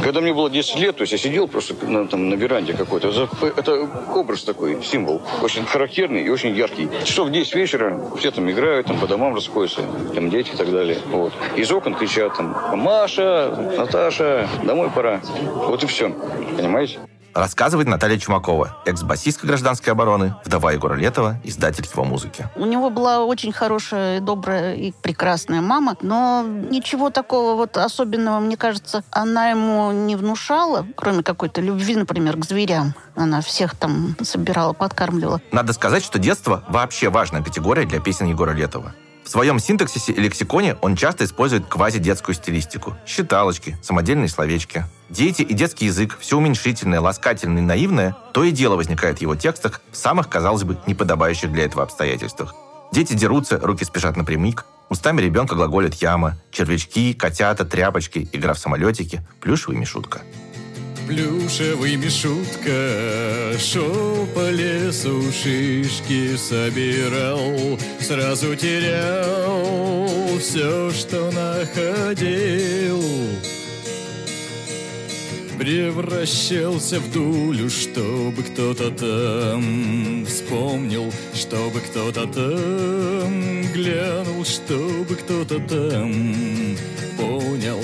Когда 0.05 0.21
мне 0.21 0.33
было 0.33 0.49
10 0.49 0.76
лет, 0.79 0.97
то 0.97 1.03
есть 1.03 1.12
я 1.12 1.19
сидел 1.19 1.49
просто 1.49 1.75
на, 1.85 2.07
там, 2.07 2.29
на 2.29 2.35
веранде 2.35 2.75
какой-то, 2.75 3.29
это 3.57 3.88
образ 4.15 4.45
такой, 4.45 4.79
символ, 4.87 5.23
очень 5.43 5.64
характерный 5.64 6.23
и 6.23 6.28
очень 6.28 6.55
яркий. 6.55 6.88
Что 7.05 7.25
в 7.25 7.31
10 7.31 7.55
вечера 7.55 8.00
все 8.19 8.31
там 8.31 8.50
играют, 8.50 8.87
там 8.87 8.99
по 8.99 9.07
домам 9.07 9.35
расходятся, 9.35 9.83
там 10.14 10.31
дети 10.31 10.52
и 10.52 10.57
так 10.57 10.71
далее. 10.71 10.99
Вот. 11.07 11.33
Из 11.57 11.71
окон 11.71 11.95
кричат 11.95 12.37
там 12.37 12.57
«Маша, 12.75 13.75
Наташа, 13.76 14.49
домой 14.64 14.90
пора». 14.95 15.21
Вот 15.55 15.83
и 15.83 15.87
все. 15.87 16.11
Понимаете? 16.57 16.99
Рассказывает 17.37 17.87
Наталья 17.87 18.16
Чумакова, 18.19 18.78
экс-басистка 18.87 19.47
гражданской 19.47 19.93
обороны, 19.93 20.35
вдова 20.47 20.73
Егора 20.73 20.95
Летова, 20.95 21.38
издатель 21.45 21.85
его 21.85 22.02
музыки. 22.02 22.49
У 22.57 22.64
него 22.64 22.88
была 22.88 23.23
очень 23.25 23.52
хорошая, 23.52 24.21
добрая 24.21 24.75
и 24.75 24.93
прекрасная 25.02 25.61
мама, 25.61 25.99
но 26.00 26.43
ничего 26.47 27.11
такого 27.11 27.55
вот 27.55 27.76
особенного, 27.76 28.40
мне 28.40 28.57
кажется, 28.57 29.05
она 29.11 29.50
ему 29.50 29.93
не 29.93 30.16
внушала, 30.16 30.87
кроме 30.97 31.23
какой-то 31.23 31.61
любви, 31.61 31.97
например, 31.97 32.38
к 32.38 32.47
зверям. 32.47 32.95
Она 33.14 33.43
всех 33.43 33.76
там 33.76 34.16
собирала, 34.23 34.73
подкармливала. 34.73 35.43
Надо 35.52 35.75
сказать, 35.75 36.02
что 36.02 36.19
детство 36.19 36.64
вообще 36.69 37.11
важная 37.11 37.43
категория 37.43 37.85
для 37.85 38.00
песен 38.00 38.28
Егора 38.28 38.52
Летова. 38.52 38.95
В 39.26 39.28
своем 39.28 39.59
синтаксисе 39.59 40.12
и 40.12 40.21
лексиконе 40.21 40.76
он 40.83 40.95
часто 40.95 41.25
использует 41.25 41.66
квазидетскую 41.66 42.33
стилистику. 42.33 42.97
Считалочки, 43.04 43.76
самодельные 43.83 44.28
словечки. 44.28 44.85
Дети 45.11 45.42
и 45.42 45.52
детский 45.52 45.87
язык, 45.87 46.16
все 46.21 46.38
уменьшительное, 46.38 47.00
ласкательное 47.00 47.61
и 47.61 47.66
наивное, 47.66 48.16
то 48.33 48.45
и 48.45 48.52
дело 48.52 48.76
возникает 48.76 49.18
в 49.18 49.23
его 49.23 49.35
текстах 49.35 49.80
в 49.90 49.97
самых, 49.97 50.28
казалось 50.28 50.62
бы, 50.62 50.78
неподобающих 50.87 51.50
для 51.50 51.64
этого 51.64 51.83
обстоятельствах. 51.83 52.54
Дети 52.92 53.14
дерутся, 53.14 53.59
руки 53.59 53.85
спешат 53.85 54.16
напрямик, 54.16 54.64
устами 54.90 55.21
ребенка 55.21 55.56
глаголят 55.56 55.95
яма, 55.95 56.38
червячки, 56.52 57.12
котята, 57.12 57.64
тряпочки, 57.64 58.28
игра 58.33 58.54
в 58.54 58.61
самолетики, 58.61 59.26
плюшевый 59.40 59.76
мишутка 59.76 60.23
плюшевый 61.07 61.97
мишутка 61.97 63.53
Шел 63.59 64.27
по 64.35 64.51
лесу, 64.51 65.23
шишки 65.33 66.37
собирал 66.37 67.79
Сразу 68.01 68.55
терял 68.57 70.39
все, 70.39 70.91
что 70.91 71.31
находил 71.31 73.03
Превращался 75.59 77.01
в 77.01 77.11
дулю, 77.11 77.71
чтобы 77.71 78.43
кто-то 78.43 78.91
там 78.91 80.27
вспомнил, 80.27 81.11
чтобы 81.35 81.81
кто-то 81.81 82.27
там 82.27 83.63
глянул, 83.73 84.45
чтобы 84.45 85.17
кто-то 85.17 85.59
там 85.61 86.77
понял. 87.17 87.81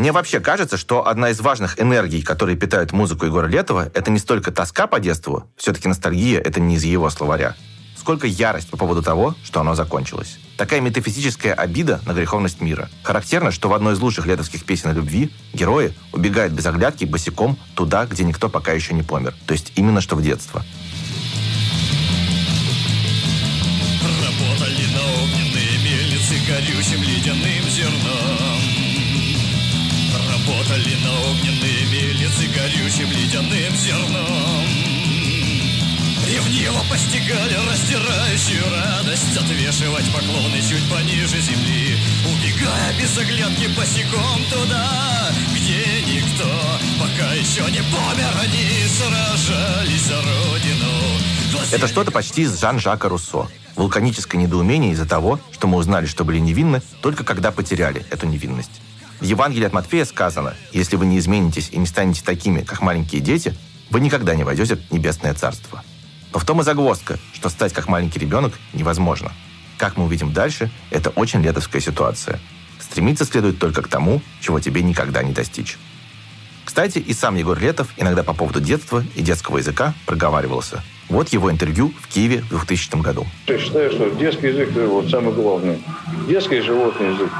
Мне 0.00 0.12
вообще 0.12 0.40
кажется, 0.40 0.78
что 0.78 1.06
одна 1.06 1.28
из 1.28 1.40
важных 1.40 1.78
энергий, 1.78 2.22
которые 2.22 2.56
питают 2.56 2.92
музыку 2.92 3.26
Егора 3.26 3.48
Летова, 3.48 3.90
это 3.92 4.10
не 4.10 4.18
столько 4.18 4.50
тоска 4.50 4.86
по 4.86 4.98
детству, 4.98 5.44
все-таки 5.58 5.88
ностальгия— 5.88 6.40
это 6.44 6.58
не 6.58 6.76
из 6.76 6.84
его 6.84 7.10
словаря, 7.10 7.54
сколько 7.98 8.26
ярость 8.26 8.70
по 8.70 8.78
поводу 8.78 9.02
того, 9.02 9.34
что 9.44 9.60
оно 9.60 9.74
закончилось. 9.74 10.38
Такая 10.56 10.80
метафизическая 10.80 11.52
обида 11.52 12.00
на 12.06 12.14
греховность 12.14 12.62
мира. 12.62 12.88
Характерно, 13.02 13.50
что 13.50 13.68
в 13.68 13.74
одной 13.74 13.92
из 13.92 14.00
лучших 14.00 14.24
летовских 14.24 14.64
песен 14.64 14.88
о 14.88 14.94
любви 14.94 15.30
герои 15.52 15.92
убегают 16.14 16.54
без 16.54 16.64
оглядки 16.64 17.04
босиком 17.04 17.58
туда, 17.74 18.06
где 18.06 18.24
никто 18.24 18.48
пока 18.48 18.72
еще 18.72 18.94
не 18.94 19.02
помер. 19.02 19.34
То 19.46 19.52
есть 19.52 19.70
именно 19.76 20.00
что 20.00 20.16
в 20.16 20.22
детство. 20.22 20.64
Работали 24.00 24.86
на 24.94 25.22
огненные 25.22 25.76
мельницы 25.84 26.36
горючим 26.48 27.02
ледяным 27.02 27.68
зерном 27.68 28.59
Работали 30.60 30.94
на 31.02 31.30
огненные 31.30 31.86
мельницы 31.86 32.46
горючим 32.54 33.10
ледяным 33.10 33.74
зерном 33.76 34.66
Ревниво 36.28 36.84
постигали 36.90 37.54
растирающую 37.66 38.70
радость 38.70 39.36
Отвешивать 39.38 40.12
поклоны 40.12 40.60
чуть 40.60 40.86
пониже 40.90 41.40
земли 41.40 41.96
Убегая 42.26 42.92
без 43.00 43.16
оглядки 43.16 43.68
босиком 43.74 44.44
туда 44.50 45.30
Где 45.54 46.02
никто 46.02 46.50
пока 47.00 47.32
еще 47.32 47.62
не 47.70 47.80
помер 47.80 48.30
Они 48.42 48.86
сражались 48.98 50.02
за 50.02 50.16
родину 50.16 51.72
Это 51.72 51.88
что-то 51.88 52.10
почти 52.10 52.42
из 52.42 52.60
Жан-Жака 52.60 53.08
Руссо. 53.08 53.48
Вулканическое 53.76 54.38
недоумение 54.38 54.92
из-за 54.92 55.06
того, 55.06 55.40
что 55.52 55.68
мы 55.68 55.78
узнали, 55.78 56.04
что 56.04 56.24
были 56.24 56.38
невинны, 56.38 56.82
только 57.00 57.24
когда 57.24 57.50
потеряли 57.50 58.04
эту 58.10 58.26
невинность. 58.26 58.82
В 59.20 59.24
Евангелии 59.24 59.66
от 59.66 59.74
Матфея 59.74 60.06
сказано, 60.06 60.54
если 60.72 60.96
вы 60.96 61.04
не 61.04 61.18
изменитесь 61.18 61.68
и 61.72 61.78
не 61.78 61.86
станете 61.86 62.22
такими, 62.24 62.62
как 62.62 62.80
маленькие 62.80 63.20
дети, 63.20 63.54
вы 63.90 64.00
никогда 64.00 64.34
не 64.34 64.44
войдете 64.44 64.76
в 64.76 64.90
небесное 64.90 65.34
царство. 65.34 65.84
Но 66.32 66.38
в 66.38 66.46
том 66.46 66.62
и 66.62 66.64
загвоздка, 66.64 67.18
что 67.34 67.50
стать 67.50 67.74
как 67.74 67.86
маленький 67.86 68.18
ребенок 68.18 68.54
невозможно. 68.72 69.32
Как 69.76 69.98
мы 69.98 70.04
увидим 70.04 70.32
дальше, 70.32 70.70
это 70.90 71.10
очень 71.10 71.42
летовская 71.42 71.82
ситуация. 71.82 72.40
Стремиться 72.78 73.26
следует 73.26 73.58
только 73.58 73.82
к 73.82 73.88
тому, 73.88 74.22
чего 74.40 74.58
тебе 74.58 74.82
никогда 74.82 75.22
не 75.22 75.32
достичь. 75.32 75.76
Кстати, 76.64 76.98
и 76.98 77.12
сам 77.12 77.34
Егор 77.34 77.58
Летов 77.58 77.88
иногда 77.98 78.22
по 78.22 78.32
поводу 78.32 78.60
детства 78.60 79.04
и 79.14 79.20
детского 79.20 79.58
языка 79.58 79.92
проговаривался. 80.06 80.82
Вот 81.10 81.28
его 81.30 81.50
интервью 81.50 81.92
в 82.00 82.06
Киеве 82.06 82.42
в 82.42 82.50
2000 82.50 83.02
году. 83.02 83.26
Я 83.48 83.58
считаю, 83.58 83.90
что 83.90 84.10
детский 84.10 84.46
язык– 84.48 84.70
это 84.70 84.86
вот 84.86 85.10
самое 85.10 85.34
главное. 85.34 85.78
Детский 86.28 86.60
животный 86.60 87.14
язык. 87.14 87.30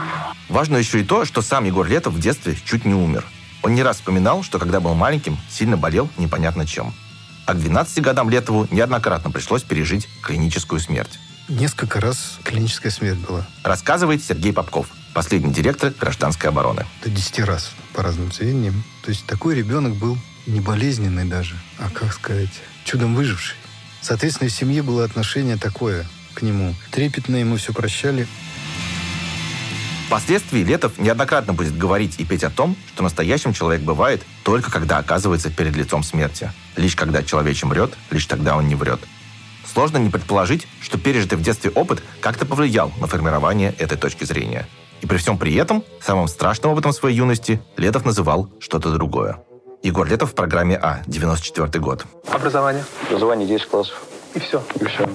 Важно 0.48 0.76
еще 0.76 1.00
и 1.00 1.04
то, 1.04 1.24
что 1.24 1.40
сам 1.40 1.64
Егор 1.64 1.86
Летов 1.86 2.14
в 2.14 2.20
детстве 2.20 2.56
чуть 2.64 2.84
не 2.84 2.94
умер. 2.94 3.24
Он 3.62 3.74
не 3.74 3.84
раз 3.84 3.98
вспоминал, 3.98 4.42
что 4.42 4.58
когда 4.58 4.80
был 4.80 4.94
маленьким, 4.94 5.38
сильно 5.48 5.76
болел 5.76 6.08
непонятно 6.18 6.66
чем. 6.66 6.92
А 7.46 7.54
к 7.54 7.60
12 7.60 8.02
годам 8.02 8.28
Летову 8.28 8.66
неоднократно 8.72 9.30
пришлось 9.30 9.62
пережить 9.62 10.08
клиническую 10.22 10.80
смерть. 10.80 11.20
Несколько 11.48 12.00
раз 12.00 12.38
клиническая 12.42 12.90
смерть 12.90 13.18
была. 13.18 13.46
Рассказывает 13.62 14.22
Сергей 14.24 14.52
Попков, 14.52 14.88
последний 15.14 15.52
директор 15.52 15.92
гражданской 15.92 16.50
обороны. 16.50 16.86
До 17.04 17.10
10 17.10 17.40
раз, 17.40 17.72
по 17.92 18.02
разным 18.02 18.32
сведениям. 18.32 18.82
То 19.02 19.10
есть 19.10 19.26
такой 19.26 19.54
ребенок 19.54 19.94
был 19.94 20.18
не 20.46 20.60
болезненный 20.60 21.24
даже, 21.24 21.54
а, 21.78 21.90
как 21.90 22.12
сказать, 22.12 22.50
чудом 22.84 23.14
выживший. 23.14 23.56
Соответственно, 24.00 24.48
в 24.48 24.52
семье 24.52 24.82
было 24.82 25.04
отношение 25.04 25.56
такое 25.56 26.06
к 26.34 26.42
нему. 26.42 26.74
Трепетно 26.90 27.36
ему 27.36 27.56
все 27.56 27.72
прощали. 27.72 28.26
Впоследствии 30.06 30.64
Летов 30.64 30.98
неоднократно 30.98 31.52
будет 31.52 31.78
говорить 31.78 32.16
и 32.18 32.24
петь 32.24 32.42
о 32.42 32.50
том, 32.50 32.76
что 32.92 33.04
настоящим 33.04 33.52
человек 33.52 33.82
бывает 33.82 34.22
только 34.42 34.68
когда 34.70 34.98
оказывается 34.98 35.50
перед 35.50 35.76
лицом 35.76 36.02
смерти. 36.02 36.50
Лишь 36.76 36.96
когда 36.96 37.22
человече 37.22 37.66
мрет, 37.66 37.94
лишь 38.10 38.26
тогда 38.26 38.56
он 38.56 38.66
не 38.66 38.74
врет. 38.74 39.00
Сложно 39.72 39.98
не 39.98 40.10
предположить, 40.10 40.66
что 40.80 40.98
пережитый 40.98 41.38
в 41.38 41.42
детстве 41.42 41.70
опыт 41.70 42.02
как-то 42.20 42.44
повлиял 42.44 42.92
на 43.00 43.06
формирование 43.06 43.72
этой 43.78 43.96
точки 43.96 44.24
зрения. 44.24 44.66
И 45.00 45.06
при 45.06 45.16
всем 45.16 45.38
при 45.38 45.54
этом, 45.54 45.84
самым 46.02 46.26
страшным 46.26 46.72
опытом 46.72 46.92
своей 46.92 47.16
юности 47.16 47.62
Летов 47.76 48.04
называл 48.04 48.50
что-то 48.58 48.90
другое. 48.92 49.38
Егор 49.82 50.06
Летов 50.06 50.32
в 50.32 50.34
программе 50.34 50.76
А, 50.76 51.00
94 51.06 51.82
год. 51.82 52.04
Образование. 52.30 52.84
Образование 53.08 53.48
10 53.48 53.66
классов. 53.66 54.02
И 54.34 54.38
все. 54.38 54.62
И 54.78 54.84
все. 54.84 55.08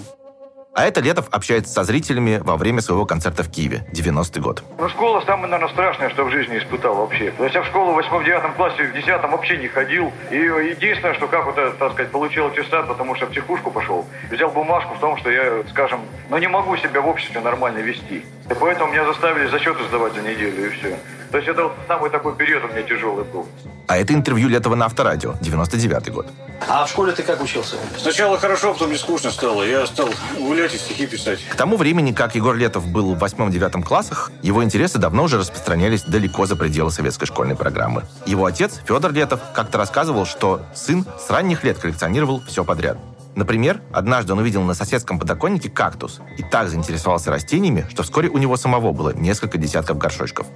А 0.74 0.84
это 0.84 1.00
Летов 1.00 1.28
общается 1.32 1.72
со 1.72 1.86
зрителями 1.86 2.42
во 2.44 2.58
время 2.58 2.82
своего 2.82 3.06
концерта 3.06 3.44
в 3.44 3.50
Киеве, 3.50 3.88
90-й 3.94 4.42
год. 4.42 4.62
Ну, 4.78 4.90
школа 4.90 5.22
самое, 5.26 5.48
наверное, 5.48 5.72
страшное, 5.72 6.10
что 6.10 6.26
в 6.26 6.32
жизни 6.32 6.58
испытал 6.58 6.96
вообще. 6.96 7.32
То 7.32 7.44
есть 7.44 7.56
я 7.56 7.62
в 7.62 7.68
школу 7.68 7.94
в 7.94 8.00
8-9 8.00 8.56
классе, 8.58 8.84
в 8.84 8.94
10 8.94 9.08
вообще 9.08 9.58
не 9.58 9.70
ходил. 9.70 10.12
И 10.32 10.36
единственное, 10.36 11.14
что 11.14 11.28
как 11.28 11.46
вот, 11.46 11.58
это, 11.58 11.72
так 11.78 11.94
сказать, 11.94 12.12
получил 12.12 12.48
аттестат, 12.48 12.90
потому 12.90 13.16
что 13.16 13.28
в 13.28 13.30
психушку 13.30 13.72
пошел, 13.72 14.06
взял 14.30 14.50
бумажку 14.50 14.96
в 14.96 15.00
том, 15.00 15.16
что 15.18 15.30
я, 15.30 15.64
скажем, 15.70 16.02
ну 16.30 16.38
не 16.40 16.48
могу 16.48 16.76
себя 16.76 17.00
в 17.00 17.08
обществе 17.08 17.40
нормально 17.40 17.78
вести. 17.78 18.26
И 18.50 18.54
поэтому 18.60 18.92
меня 18.92 19.06
заставили 19.06 19.48
зачеты 19.48 19.82
сдавать 19.86 20.14
за 20.14 20.24
неделю, 20.24 20.66
и 20.66 20.70
все. 20.72 20.98
То 21.36 21.40
есть 21.40 21.50
это 21.50 21.64
вот 21.64 21.74
самый 21.86 22.10
такой 22.10 22.34
период 22.34 22.64
у 22.64 22.70
меня 22.70 22.82
тяжелый 22.84 23.26
был. 23.26 23.46
А 23.88 23.98
это 23.98 24.14
интервью 24.14 24.48
Летова 24.48 24.76
на 24.76 24.86
Авторадио, 24.86 25.34
99-й 25.42 26.10
год. 26.10 26.28
А 26.66 26.86
в 26.86 26.90
школе 26.90 27.12
ты 27.12 27.24
как 27.24 27.44
учился? 27.44 27.76
Сначала 27.98 28.38
хорошо, 28.38 28.72
потом 28.72 28.88
мне 28.88 28.98
скучно 28.98 29.32
стало. 29.32 29.64
Я 29.64 29.86
стал 29.86 30.08
гулять 30.40 30.74
и 30.74 30.78
стихи 30.78 31.06
писать. 31.06 31.42
К 31.50 31.56
тому 31.56 31.76
времени, 31.76 32.14
как 32.14 32.36
Егор 32.36 32.56
Летов 32.56 32.88
был 32.88 33.14
в 33.16 33.22
8-9 33.22 33.84
классах, 33.84 34.32
его 34.44 34.64
интересы 34.64 34.98
давно 34.98 35.24
уже 35.24 35.38
распространялись 35.38 36.04
далеко 36.04 36.46
за 36.46 36.56
пределы 36.56 36.90
советской 36.90 37.26
школьной 37.26 37.58
программы. 37.58 38.04
Его 38.26 38.46
отец, 38.46 38.80
Федор 38.88 39.12
Летов, 39.12 39.42
как-то 39.54 39.78
рассказывал, 39.78 40.26
что 40.26 40.62
сын 40.74 41.06
с 41.20 41.30
ранних 41.30 41.66
лет 41.66 41.78
коллекционировал 41.78 42.44
все 42.48 42.64
подряд. 42.64 42.98
Например, 43.36 43.82
однажды 43.92 44.32
он 44.32 44.40
увидел 44.40 44.62
на 44.62 44.74
соседском 44.74 45.20
подоконнике 45.20 45.70
кактус 45.70 46.22
и 46.38 46.44
так 46.44 46.70
заинтересовался 46.70 47.30
растениями, 47.30 47.86
что 47.90 48.04
вскоре 48.04 48.30
у 48.30 48.38
него 48.38 48.56
самого 48.56 48.94
было 48.94 49.10
несколько 49.10 49.58
десятков 49.58 49.98
горшочков. 49.98 50.48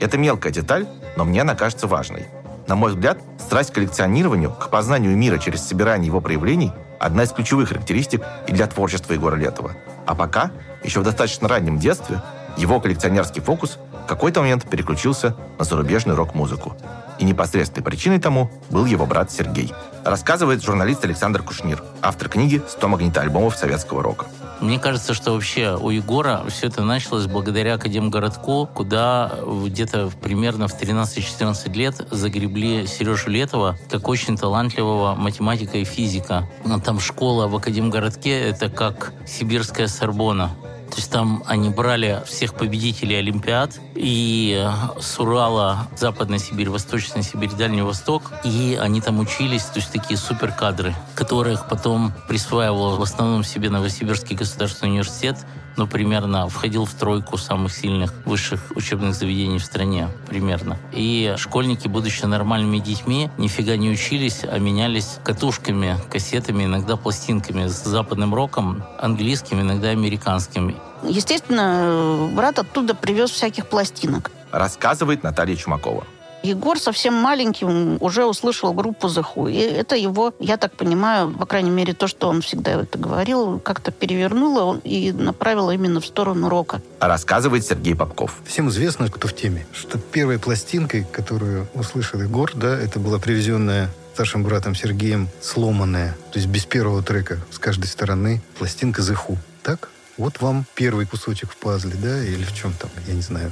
Это 0.00 0.18
мелкая 0.18 0.52
деталь, 0.52 0.86
но 1.16 1.24
мне 1.24 1.42
она 1.42 1.54
кажется 1.54 1.86
важной. 1.86 2.26
На 2.66 2.74
мой 2.74 2.92
взгляд, 2.92 3.18
страсть 3.38 3.70
к 3.70 3.74
коллекционированию, 3.74 4.50
к 4.50 4.70
познанию 4.70 5.16
мира 5.16 5.38
через 5.38 5.62
собирание 5.62 6.06
его 6.06 6.20
проявлений– 6.20 6.72
одна 7.00 7.24
из 7.24 7.32
ключевых 7.32 7.70
характеристик 7.70 8.22
и 8.46 8.52
для 8.52 8.66
творчества 8.66 9.14
Егора 9.14 9.34
Летова. 9.34 9.72
А 10.06 10.14
пока, 10.14 10.52
еще 10.84 11.00
в 11.00 11.02
достаточно 11.02 11.48
раннем 11.48 11.78
детстве, 11.78 12.22
его 12.56 12.78
коллекционерский 12.78 13.40
фокус 13.40 13.78
в 14.04 14.06
какой-то 14.06 14.40
момент 14.40 14.68
переключился 14.68 15.34
на 15.58 15.64
зарубежную 15.64 16.16
рок-музыку. 16.16 16.76
И 17.18 17.24
непосредственной 17.24 17.84
причиной 17.84 18.20
тому 18.20 18.50
был 18.70 18.86
его 18.86 19.06
брат 19.06 19.30
Сергей. 19.30 19.72
Рассказывает 20.04 20.62
журналист 20.62 21.04
Александр 21.04 21.42
Кушнир, 21.42 21.82
автор 22.02 22.28
книги 22.28 22.62
«100 22.66 22.86
магнитоальбомов 22.88 23.56
советского 23.56 24.02
рока». 24.02 24.26
Мне 24.60 24.78
кажется, 24.78 25.14
что 25.14 25.32
вообще 25.32 25.76
у 25.80 25.88
Егора 25.88 26.44
все 26.48 26.66
это 26.66 26.82
началось 26.82 27.26
благодаря 27.26 27.74
Академгородку, 27.74 28.68
куда 28.74 29.32
где-то 29.64 30.10
примерно 30.20 30.68
в 30.68 30.78
13-14 30.78 31.72
лет 31.74 32.06
загребли 32.10 32.86
Сережу 32.86 33.30
Летова, 33.30 33.78
как 33.88 34.08
очень 34.08 34.36
талантливого 34.36 35.14
математика 35.14 35.78
и 35.78 35.84
физика. 35.84 36.46
Но 36.64 36.78
там 36.78 37.00
школа 37.00 37.48
в 37.48 37.56
Академгородке— 37.56 38.38
это 38.40 38.68
как 38.68 39.14
сибирская 39.26 39.86
Сорбона. 39.86 40.50
То 40.90 40.96
есть 40.96 41.10
там 41.10 41.42
они 41.46 41.70
брали 41.70 42.22
всех 42.26 42.54
победителей 42.54 43.16
Олимпиад 43.16 43.78
и 43.94 44.60
э, 44.60 45.00
с 45.00 45.18
Урала, 45.20 45.88
Западная 45.96 46.38
Сибирь, 46.38 46.68
Восточная 46.68 47.22
Сибирь, 47.22 47.50
Дальний 47.50 47.82
Восток. 47.82 48.32
И 48.44 48.78
они 48.80 49.00
там 49.00 49.20
учились, 49.20 49.62
то 49.64 49.78
есть 49.78 49.92
такие 49.92 50.18
суперкадры, 50.18 50.94
которых 51.14 51.68
потом 51.68 52.12
присваивал 52.28 52.96
в 52.96 53.02
основном 53.02 53.44
себе 53.44 53.70
Новосибирский 53.70 54.36
государственный 54.36 54.90
университет, 54.90 55.36
ну, 55.76 55.86
примерно 55.86 56.48
входил 56.48 56.84
в 56.84 56.92
тройку 56.94 57.38
самых 57.38 57.72
сильных 57.72 58.12
высших 58.24 58.72
учебных 58.74 59.14
заведений 59.14 59.58
в 59.58 59.64
стране, 59.64 60.08
примерно. 60.26 60.78
И 60.92 61.34
школьники, 61.38 61.88
будучи 61.88 62.24
нормальными 62.24 62.78
детьми, 62.78 63.30
нифига 63.38 63.76
не 63.76 63.90
учились, 63.90 64.44
а 64.44 64.58
менялись 64.58 65.18
катушками, 65.24 65.96
кассетами, 66.10 66.64
иногда 66.64 66.96
пластинками 66.96 67.66
с 67.66 67.84
западным 67.84 68.34
роком, 68.34 68.84
английским, 68.98 69.60
иногда 69.60 69.88
американским. 69.88 70.76
Естественно, 71.02 72.28
брат 72.32 72.58
оттуда 72.58 72.94
привез 72.94 73.30
всяких 73.30 73.66
пластинок. 73.68 74.30
Рассказывает 74.52 75.22
Наталья 75.22 75.56
Чумакова. 75.56 76.04
Егор 76.42 76.78
совсем 76.78 77.14
маленьким 77.14 77.98
уже 78.00 78.24
услышал 78.24 78.72
группу 78.72 79.08
The 79.08 79.24
Who. 79.24 79.50
И 79.50 79.56
это 79.56 79.96
его, 79.96 80.32
я 80.38 80.56
так 80.56 80.72
понимаю, 80.72 81.32
по 81.32 81.46
крайней 81.46 81.70
мере, 81.70 81.92
то, 81.92 82.06
что 82.06 82.28
он 82.28 82.40
всегда 82.40 82.72
это 82.82 82.98
говорил, 82.98 83.60
как-то 83.60 83.90
перевернуло 83.90 84.80
и 84.84 85.12
направило 85.12 85.70
именно 85.70 86.00
в 86.00 86.06
сторону 86.06 86.48
рока. 86.48 86.80
Рассказывает 86.98 87.66
Сергей 87.66 87.94
Попков. 87.94 88.36
Всем 88.46 88.68
известно, 88.70 89.08
кто 89.10 89.28
в 89.28 89.34
теме, 89.34 89.66
что 89.72 89.98
первой 89.98 90.38
пластинкой, 90.38 91.06
которую 91.10 91.68
услышал 91.74 92.20
Егор, 92.20 92.50
да, 92.54 92.78
это 92.78 92.98
была 92.98 93.18
привезенная 93.18 93.90
старшим 94.14 94.42
братом 94.42 94.74
Сергеем 94.74 95.28
сломанная, 95.40 96.16
то 96.32 96.38
есть 96.38 96.48
без 96.48 96.64
первого 96.64 97.02
трека 97.02 97.38
с 97.50 97.58
каждой 97.58 97.86
стороны, 97.86 98.42
пластинка 98.58 99.02
The 99.02 99.16
Who. 99.16 99.36
Так? 99.62 99.90
Вот 100.16 100.40
вам 100.40 100.66
первый 100.74 101.06
кусочек 101.06 101.50
в 101.50 101.56
пазле, 101.56 101.94
да, 102.02 102.22
или 102.22 102.44
в 102.44 102.54
чем 102.54 102.72
там, 102.74 102.90
я 103.06 103.14
не 103.14 103.22
знаю, 103.22 103.50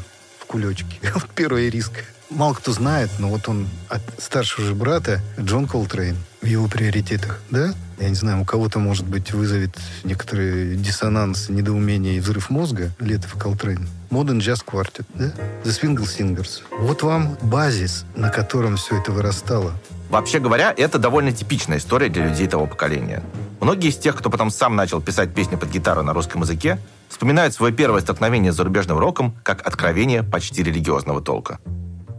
в 0.48 0.50
кулечке. 0.50 0.98
Вот 1.14 1.28
первая 1.34 1.68
риска 1.68 2.00
мало 2.30 2.54
кто 2.54 2.72
знает, 2.72 3.10
но 3.18 3.28
вот 3.28 3.48
он 3.48 3.68
от 3.88 4.02
старшего 4.18 4.66
же 4.66 4.74
брата 4.74 5.20
Джон 5.38 5.66
Колтрейн 5.66 6.16
в 6.40 6.46
его 6.46 6.68
приоритетах, 6.68 7.40
да? 7.50 7.74
Я 7.98 8.08
не 8.08 8.14
знаю, 8.14 8.42
у 8.42 8.44
кого-то, 8.44 8.78
может 8.78 9.06
быть, 9.06 9.32
вызовет 9.32 9.76
некоторый 10.04 10.76
диссонанс, 10.76 11.48
недоумение 11.48 12.16
и 12.16 12.20
взрыв 12.20 12.48
мозга 12.48 12.92
Летов 13.00 13.36
и 13.36 13.38
Колтрейн. 13.38 13.88
Modern 14.10 14.38
Jazz 14.38 14.64
Quartet, 14.64 15.04
да? 15.14 15.32
The 15.64 15.66
Swingle 15.66 16.04
Singers. 16.04 16.62
Вот 16.78 17.02
вам 17.02 17.36
базис, 17.42 18.04
на 18.14 18.30
котором 18.30 18.76
все 18.76 18.98
это 18.98 19.12
вырастало. 19.12 19.74
Вообще 20.10 20.38
говоря, 20.38 20.72
это 20.76 20.98
довольно 20.98 21.32
типичная 21.32 21.78
история 21.78 22.08
для 22.08 22.26
людей 22.28 22.46
того 22.46 22.66
поколения. 22.66 23.22
Многие 23.60 23.90
из 23.90 23.96
тех, 23.96 24.16
кто 24.16 24.30
потом 24.30 24.50
сам 24.50 24.76
начал 24.76 25.02
писать 25.02 25.34
песни 25.34 25.56
под 25.56 25.70
гитару 25.70 26.02
на 26.02 26.14
русском 26.14 26.42
языке, 26.42 26.78
вспоминают 27.08 27.54
свое 27.54 27.72
первое 27.72 28.00
столкновение 28.00 28.52
с 28.52 28.56
зарубежным 28.56 28.98
роком 28.98 29.36
как 29.42 29.66
откровение 29.66 30.22
почти 30.22 30.62
религиозного 30.62 31.20
толка. 31.20 31.58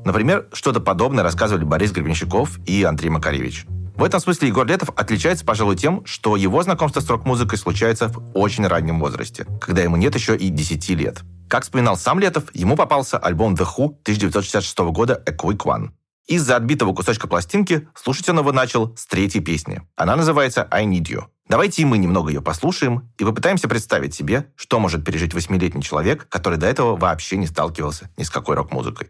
Например, 0.05 0.47
что-то 0.53 0.79
подобное 0.79 1.23
рассказывали 1.23 1.63
Борис 1.63 1.91
Гребенщиков 1.91 2.59
и 2.65 2.83
Андрей 2.83 3.09
Макаревич. 3.09 3.65
В 3.95 4.03
этом 4.03 4.21
смысле 4.21 4.47
Егор 4.47 4.65
Летов 4.65 4.91
отличается, 4.95 5.43
пожалуй, 5.43 5.75
тем, 5.75 6.05
что 6.05 6.37
его 6.37 6.63
знакомство 6.63 7.01
с 7.01 7.09
рок-музыкой 7.09 7.57
случается 7.57 8.07
в 8.07 8.31
очень 8.33 8.65
раннем 8.65 8.97
возрасте, 8.99 9.45
когда 9.59 9.81
ему 9.81 9.97
нет 9.97 10.15
еще 10.15 10.37
и 10.37 10.47
10 10.47 10.89
лет. 10.91 11.19
Как 11.49 11.63
вспоминал 11.63 11.97
сам 11.97 12.19
Летов, 12.19 12.45
ему 12.53 12.77
попался 12.77 13.17
альбом 13.17 13.55
The 13.55 13.67
Who 13.67 13.87
1966 14.03 14.77
года 14.93 15.21
«A 15.25 15.31
Quick 15.31 15.65
One». 15.65 15.89
Из-за 16.27 16.55
отбитого 16.55 16.93
кусочка 16.93 17.27
пластинки 17.27 17.89
слушать 17.93 18.29
он 18.29 18.39
его 18.39 18.51
начал 18.51 18.95
с 18.95 19.05
третьей 19.05 19.41
песни. 19.41 19.81
Она 19.95 20.15
называется 20.15 20.65
«I 20.71 20.85
Need 20.85 21.07
You». 21.07 21.23
Давайте 21.49 21.81
и 21.81 21.85
мы 21.85 21.97
немного 21.97 22.29
ее 22.29 22.41
послушаем 22.41 23.11
и 23.17 23.25
попытаемся 23.25 23.67
представить 23.67 24.13
себе, 24.13 24.45
что 24.55 24.79
может 24.79 25.03
пережить 25.03 25.33
восьмилетний 25.33 25.81
человек, 25.81 26.27
который 26.29 26.59
до 26.59 26.67
этого 26.67 26.95
вообще 26.95 27.37
не 27.37 27.47
сталкивался 27.47 28.11
ни 28.17 28.23
с 28.23 28.29
какой 28.29 28.55
рок-музыкой. 28.55 29.09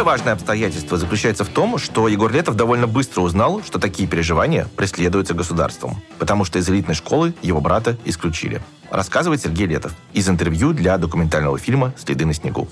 Другое 0.00 0.16
важное 0.16 0.32
обстоятельство 0.32 0.96
заключается 0.96 1.44
в 1.44 1.50
том, 1.50 1.76
что 1.76 2.08
Егор 2.08 2.32
Летов 2.32 2.56
довольно 2.56 2.86
быстро 2.86 3.20
узнал, 3.20 3.60
что 3.62 3.78
такие 3.78 4.08
переживания 4.08 4.66
преследуются 4.74 5.34
государством, 5.34 6.00
потому 6.18 6.46
что 6.46 6.58
из 6.58 6.66
элитной 6.70 6.94
школы 6.94 7.34
его 7.42 7.60
брата 7.60 7.98
исключили. 8.06 8.62
Рассказывает 8.90 9.42
Сергей 9.42 9.66
Летов 9.66 9.92
из 10.14 10.26
интервью 10.26 10.72
для 10.72 10.96
документального 10.96 11.58
фильма 11.58 11.92
«Следы 11.98 12.24
на 12.24 12.32
снегу». 12.32 12.66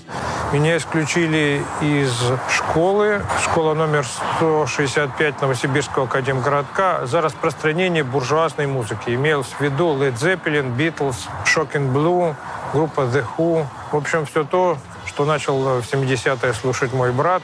Меня 0.51 0.75
исключили 0.75 1.61
из 1.81 2.11
школы, 2.49 3.21
школа 3.43 3.75
номер 3.75 4.07
165 4.37 5.39
Новосибирского 5.43 6.05
академгородка, 6.05 7.01
за 7.05 7.21
распространение 7.21 8.03
буржуазной 8.03 8.65
музыки. 8.65 9.11
Имелось 9.11 9.53
в 9.55 9.61
виду 9.61 9.89
Led 9.93 10.15
Zeppelin, 10.17 10.75
Beatles, 10.75 11.27
Shocking 11.45 11.93
Blue, 11.93 12.35
группа 12.73 13.01
The 13.01 13.23
Who. 13.37 13.67
В 13.91 13.95
общем, 13.95 14.25
все 14.25 14.43
то, 14.43 14.79
что 15.19 15.25
начал 15.25 15.81
в 15.81 15.81
70-е 15.81 16.53
слушать 16.53 16.93
мой 16.93 17.11
брат, 17.11 17.43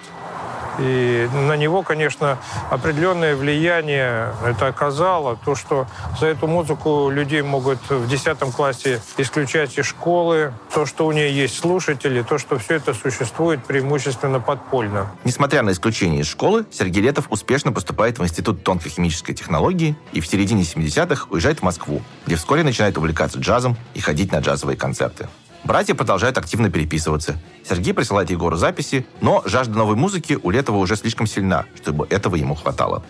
И 0.79 1.29
на 1.33 1.55
него, 1.55 1.83
конечно, 1.83 2.37
определенное 2.69 3.35
влияние 3.35 4.33
это 4.45 4.67
оказало. 4.67 5.37
То, 5.37 5.55
что 5.55 5.87
за 6.19 6.27
эту 6.27 6.47
музыку 6.47 7.09
людей 7.09 7.41
могут 7.41 7.79
в 7.89 8.07
10 8.07 8.37
классе 8.55 9.01
исключать 9.17 9.77
из 9.77 9.85
школы, 9.85 10.53
то, 10.73 10.85
что 10.85 11.05
у 11.05 11.11
нее 11.11 11.33
есть 11.33 11.57
слушатели, 11.57 12.21
то, 12.23 12.37
что 12.37 12.57
все 12.57 12.75
это 12.75 12.93
существует 12.93 13.63
преимущественно 13.63 14.39
подпольно. 14.39 15.07
Несмотря 15.23 15.61
на 15.61 15.71
исключение 15.71 16.21
из 16.21 16.27
школы, 16.27 16.65
Сергей 16.71 17.01
Летов 17.01 17.27
успешно 17.29 17.71
поступает 17.71 18.19
в 18.19 18.23
Институт 18.23 18.63
тонкохимической 18.63 19.35
технологии 19.35 19.95
и 20.11 20.19
в 20.19 20.27
середине 20.27 20.63
70-х 20.63 21.27
уезжает 21.29 21.59
в 21.59 21.63
Москву, 21.63 22.01
где 22.25 22.35
вскоре 22.35 22.63
начинает 22.63 22.97
увлекаться 22.97 23.39
джазом 23.39 23.77
и 23.93 23.99
ходить 23.99 24.31
на 24.31 24.39
джазовые 24.39 24.77
концерты. 24.77 25.27
Братья 25.65 25.95
продолжают 25.95 26.37
активно 26.37 26.69
переписываться. 26.69 27.41
Сергей 27.67 27.91
присылает 27.95 28.29
Егору 28.29 28.55
записи, 28.55 29.03
но 29.19 29.41
жажда 29.45 29.75
новой 29.75 29.95
музыки 29.95 30.37
у 30.43 30.51
Летова 30.51 30.77
уже 30.77 30.95
слишком 30.95 31.25
сильна, 31.25 31.65
чтобы 31.75 32.05
этого 32.11 32.35
ему 32.35 32.53
хватало. 32.53 33.03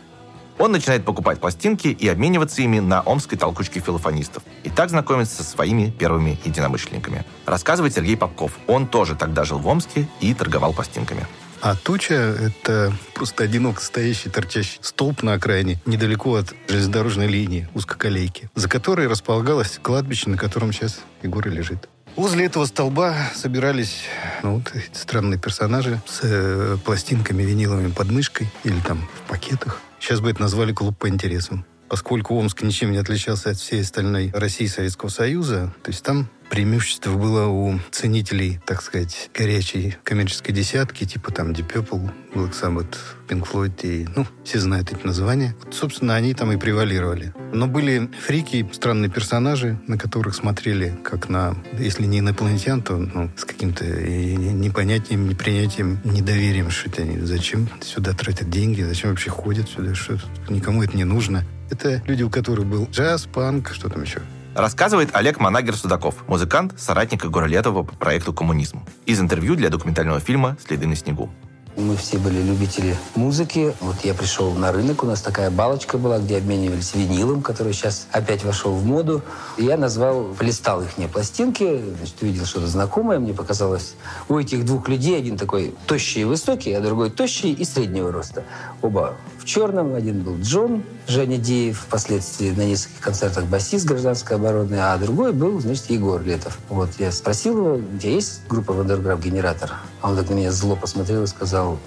Он 0.58 0.72
начинает 0.72 1.04
покупать 1.04 1.42
пластинки 1.42 1.90
и 1.90 2.08
обмениваться 2.08 2.62
ими 2.62 2.80
на 2.80 3.02
омской 3.02 3.38
толкучке 3.38 3.82
филофонистов. 3.82 4.42
И 4.64 4.70
так 4.70 4.90
знакомится 4.90 5.36
со 5.36 5.44
своими 5.44 5.90
первыми 5.90 6.40
единомышленниками. 6.46 7.26
Рассказывает 7.46 7.94
Сергей 7.94 8.16
Попков. 8.16 8.54
Он 8.68 8.88
тоже 8.88 9.16
тогда 9.16 9.44
жил 9.44 9.60
в 9.60 9.68
Омске 9.68 10.08
и 10.22 10.34
торговал 10.34 10.72
пластинками. 10.72 11.28
А 11.62 11.76
туча— 11.76 12.14
это 12.64 12.94
просто 13.16 13.44
одиноко 13.44 13.82
стоящий, 13.82 14.30
торчащий 14.30 14.80
столб 14.82 15.24
на 15.24 15.34
окраине, 15.34 15.82
недалеко 15.86 16.36
от 16.36 16.54
железнодорожной 16.70 17.28
линии, 17.28 17.68
узкоколейки, 17.74 18.50
за 18.56 18.70
которой 18.70 19.08
располагалось 19.08 19.78
кладбище, 19.82 20.30
на 20.30 20.38
котором 20.38 20.72
сейчас 20.72 21.02
Егор 21.22 21.46
лежит. 21.50 21.90
Возле 22.16 22.46
этого 22.46 22.66
столба 22.66 23.14
собирались 23.36 24.04
ну, 24.42 24.56
вот, 24.56 24.74
эти 24.74 24.98
странные 24.98 25.38
персонажи 25.38 26.02
с 26.08 26.22
э, 26.24 26.78
пластинками 26.84 27.44
виниловыми 27.44 27.92
под 27.92 28.10
мышкой 28.10 28.50
или 28.64 28.80
там 28.80 29.10
в 29.14 29.30
пакетах. 29.30 29.82
Сейчас 30.00 30.22
бы 30.22 30.30
это 30.30 30.42
назвали 30.42 30.72
клуб 30.72 30.98
по 30.98 31.10
интересам. 31.10 31.66
Поскольку 31.90 32.36
Омск 32.36 32.64
ничем 32.64 32.92
не 32.92 32.98
отличался 32.98 33.52
от 33.52 33.58
всей 33.58 33.82
остальной 33.82 34.32
России 34.34 34.66
Советского 34.66 35.10
Союза, 35.10 35.74
то 35.84 35.92
есть 35.92 36.04
там 36.04 36.30
преимущество 36.50 37.12
было 37.12 37.48
у 37.48 37.80
ценителей, 37.92 38.60
так 38.66 38.82
сказать, 38.82 39.30
горячей 39.34 39.98
коммерческой 40.04 40.52
десятки, 40.52 41.06
типа 41.06 41.32
там 41.32 41.52
Deep 41.52 41.72
Purple, 41.72 42.12
Black 42.34 42.54
Sabbath, 42.54 42.96
Pink 43.28 43.48
Floyd 43.50 43.74
и, 43.84 44.08
ну, 44.16 44.28
все 44.44 44.60
знают 44.60 44.92
эти 44.92 45.06
названия. 45.06 45.56
Вот, 45.64 45.74
собственно, 45.74 46.16
они 46.16 46.34
там 46.34 46.52
и 46.52 46.58
превалировали. 46.58 47.34
Но 47.54 47.68
были 47.68 48.10
фрики, 48.26 48.68
странные 48.74 49.10
персонажи, 49.10 49.80
на 49.88 49.98
которых 49.98 50.36
смотрели 50.36 50.98
как 51.04 51.30
на, 51.30 51.56
если 51.80 52.06
не 52.06 52.20
инопланетян, 52.20 52.82
то 52.82 52.98
ну, 52.98 53.32
с 53.36 53.46
каким-то 53.46 53.86
непонятием, 53.86 55.28
непринятием, 55.28 56.00
недоверием, 56.04 56.70
что 56.70 57.02
они 57.02 57.20
зачем 57.20 57.70
сюда 57.82 58.14
тратят 58.14 58.50
деньги, 58.50 58.82
зачем 58.84 59.10
вообще 59.10 59.30
ходят 59.30 59.70
сюда, 59.70 59.96
что 59.96 60.20
никому 60.50 60.84
это 60.84 60.96
не 60.96 61.06
нужно. 61.06 61.44
Это 61.70 62.02
люди, 62.06 62.24
у 62.24 62.30
которых 62.30 62.66
был 62.66 62.88
джаз, 62.92 63.28
панк, 63.32 63.72
что 63.74 63.90
там 63.90 64.04
еще. 64.04 64.22
Рассказывает 64.54 65.10
Олег 65.14 65.40
Манагер-Судаков, 65.40 66.16
музыкант, 66.28 66.74
соратник 66.78 67.26
Егора 67.26 67.46
Летова 67.46 67.84
по 67.84 67.94
проекту 67.96 68.34
«Коммунизм». 68.34 68.86
Из 69.06 69.20
интервью 69.20 69.56
для 69.56 69.70
документального 69.70 70.20
фильма 70.20 70.58
«Следы 70.66 70.88
на 70.88 70.96
снегу». 70.96 71.30
Мы 71.78 71.98
все 71.98 72.18
были 72.18 72.42
любители 72.42 72.96
музыки. 73.16 73.76
Вот 73.82 73.98
я 74.06 74.14
пришел 74.14 74.54
на 74.54 74.72
рынок, 74.72 75.04
у 75.04 75.08
нас 75.08 75.22
такая 75.22 75.52
балочка 75.52 75.98
была, 75.98 76.20
где 76.20 76.38
обменивались 76.38 76.96
винилом, 76.96 77.42
который 77.42 77.74
сейчас 77.74 78.08
опять 78.12 78.46
вошел 78.46 78.74
в 78.74 78.86
моду. 78.86 79.22
И 79.58 79.66
я 79.66 79.76
назвал, 79.76 80.24
полистал 80.40 80.82
их 80.84 80.98
мне 80.98 81.10
пластинки, 81.10 81.84
значит, 81.98 82.16
увидел 82.22 82.46
что-то 82.46 82.68
знакомое. 82.68 83.20
Мне 83.20 83.34
показалось, 83.34 83.96
у 84.30 84.40
этих 84.40 84.64
двух 84.64 84.88
людей 84.88 85.18
один 85.18 85.36
такой 85.38 85.76
тощий 85.86 86.22
и 86.22 86.24
высокий, 86.26 86.72
а 86.72 86.80
другой 86.80 87.10
тощий 87.10 87.52
и 87.52 87.66
среднего 87.66 88.10
роста. 88.10 88.46
Оба 88.82 89.18
в 89.46 89.48
черном. 89.48 89.94
Один 89.94 90.24
был 90.24 90.38
Джон 90.42 90.84
Женя 91.08 91.38
Диев, 91.38 91.80
впоследствии 91.80 92.50
на 92.50 92.66
нескольких 92.66 93.00
концертах 93.00 93.46
басист 93.46 93.86
гражданской 93.86 94.38
обороны, 94.38 94.76
а 94.76 94.98
другой 94.98 95.34
был, 95.34 95.60
значит, 95.60 95.90
Егор 95.92 96.22
Летов. 96.22 96.58
Вот 96.68 96.90
я 96.98 97.12
спросил 97.12 97.58
его, 97.58 97.76
у 97.76 97.98
тебя 98.00 98.12
есть 98.12 98.42
группа 98.50 98.74
Вандерграф 98.74 99.24
Генератор? 99.24 99.74
А 100.02 100.10
он 100.10 100.18
так 100.18 100.30
на 100.30 100.34
меня 100.34 100.52
зло 100.52 100.76
посмотрел 100.76 101.24
и 101.24 101.28
сказал, 101.28 101.78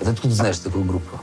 это 0.00 0.10
откуда 0.10 0.34
знаешь 0.34 0.58
такую 0.58 0.84
группу? 0.84 1.18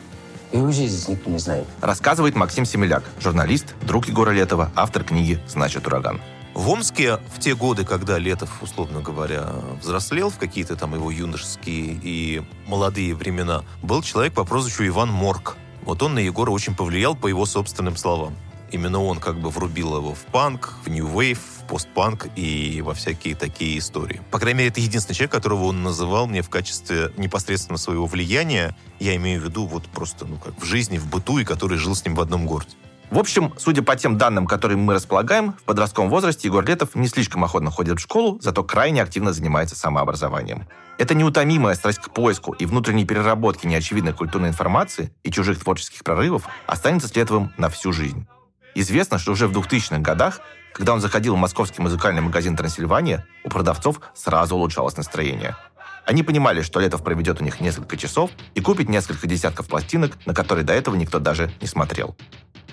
И 0.52 0.58
вообще 0.58 0.88
здесь 0.88 1.08
никто 1.08 1.30
не 1.30 1.40
знает. 1.40 1.66
Рассказывает 1.82 2.36
Максим 2.36 2.66
Семеляк, 2.66 3.04
журналист, 3.20 3.76
друг 3.82 4.08
Егора 4.08 4.32
Летова, 4.32 4.72
автор 4.76 5.04
книги 5.04 5.40
«Значит, 5.48 5.88
ураган». 5.88 6.22
В 6.54 6.70
Омске 6.70 7.18
в 7.36 7.40
те 7.40 7.56
годы, 7.56 7.84
когда 7.84 8.20
Летов, 8.20 8.62
условно 8.62 9.02
говоря, 9.02 9.50
взрослел 9.82 10.30
в 10.30 10.38
какие-то 10.38 10.76
там 10.76 10.94
его 10.94 11.10
юношеские 11.10 12.00
и 12.04 12.44
молодые 12.68 13.16
времена, 13.16 13.64
был 13.82 14.04
человек 14.04 14.34
по 14.34 14.44
прозвищу 14.44 14.86
Иван 14.86 15.10
Морг. 15.10 15.58
Вот 15.86 16.02
он 16.02 16.16
на 16.16 16.20
Егора 16.20 16.52
очень 16.52 16.76
повлиял 16.76 17.16
по 17.16 17.28
его 17.28 17.46
собственным 17.46 17.98
словам. 17.98 18.36
Именно 18.72 19.04
он 19.04 19.20
как 19.20 19.40
бы 19.40 19.50
врубил 19.50 19.96
его 19.98 20.16
в 20.16 20.22
панк, 20.32 20.74
в 20.84 20.90
нью 20.90 21.08
вейв, 21.08 21.40
в 21.40 21.68
постпанк 21.68 22.28
и 22.36 22.82
во 22.82 22.96
всякие 22.96 23.36
такие 23.36 23.78
истории. 23.78 24.22
По 24.32 24.40
крайней 24.40 24.60
мере, 24.60 24.70
это 24.70 24.80
единственный 24.80 25.16
человек, 25.16 25.32
которого 25.32 25.66
он 25.66 25.84
называл 25.84 26.26
мне 26.26 26.42
в 26.42 26.50
качестве 26.50 27.12
непосредственно 27.18 27.78
своего 27.78 28.08
влияния. 28.08 28.76
Я 29.00 29.16
имею 29.18 29.42
в 29.42 29.44
виду 29.44 29.68
вот 29.68 29.84
просто, 29.86 30.26
ну 30.26 30.38
как 30.38 30.60
в 30.60 30.66
жизни, 30.66 30.98
в 30.98 31.08
быту, 31.08 31.38
и 31.38 31.44
который 31.44 31.78
жил 31.78 31.94
с 31.94 32.04
ним 32.04 32.16
в 32.16 32.22
одном 32.22 32.48
городе. 32.48 32.72
В 33.14 33.20
общем, 33.20 33.54
судя 33.60 33.84
по 33.84 33.96
тем 33.96 34.18
данным, 34.18 34.48
которыми 34.48 34.82
мы 34.82 34.96
располагаем, 34.96 35.54
в 35.54 35.62
подростковом 35.66 36.10
возрасте 36.10 36.48
Егор 36.48 36.66
Летов 36.66 36.96
не 36.96 37.08
слишком 37.08 37.44
охотно 37.44 37.70
ходит 37.70 38.00
в 38.00 38.02
школу, 38.02 38.40
зато 38.42 38.64
крайне 38.64 39.04
активно 39.04 39.34
занимается 39.34 39.76
самообразованием. 39.76 40.68
Это 40.98 41.14
неутомимая 41.14 41.76
страсть 41.76 42.00
к 42.00 42.10
поиску 42.10 42.54
и 42.54 42.66
внутренней 42.66 43.06
переработке 43.06 43.68
неочевидной 43.68 44.14
культурной 44.14 44.50
информации 44.50 45.14
и 45.22 45.30
чужих 45.30 45.60
творческих 45.60 46.04
прорывов 46.04 46.48
останется 46.66 47.08
с 47.08 47.16
Летовым 47.16 47.54
на 47.56 47.70
всю 47.70 47.94
жизнь. 47.94 48.26
Известно, 48.74 49.20
что 49.20 49.34
уже 49.34 49.48
в 49.48 49.56
2000-х 49.56 50.00
годах, 50.00 50.40
когда 50.74 50.94
он 50.94 51.00
заходил 51.00 51.36
в 51.36 51.38
московский 51.38 51.84
музыкальный 51.84 52.24
магазин 52.24 52.58
«Трансильвания», 52.58 53.28
у 53.44 53.50
продавцов 53.50 54.02
сразу 54.16 54.56
улучшалось 54.56 54.98
настроение. 54.98 55.56
Они 56.06 56.24
понимали, 56.24 56.62
что 56.62 56.80
Летов 56.80 57.04
проведет 57.04 57.42
у 57.42 57.44
них 57.44 57.62
несколько 57.62 57.98
часов 57.98 58.32
и 58.56 58.62
купит 58.62 58.90
несколько 58.90 59.28
десятков 59.28 59.68
пластинок, 59.68 60.18
на 60.26 60.34
которые 60.34 60.66
до 60.66 60.74
этого 60.74 60.96
никто 60.96 61.20
даже 61.20 61.52
не 61.62 61.68
смотрел. 61.68 62.16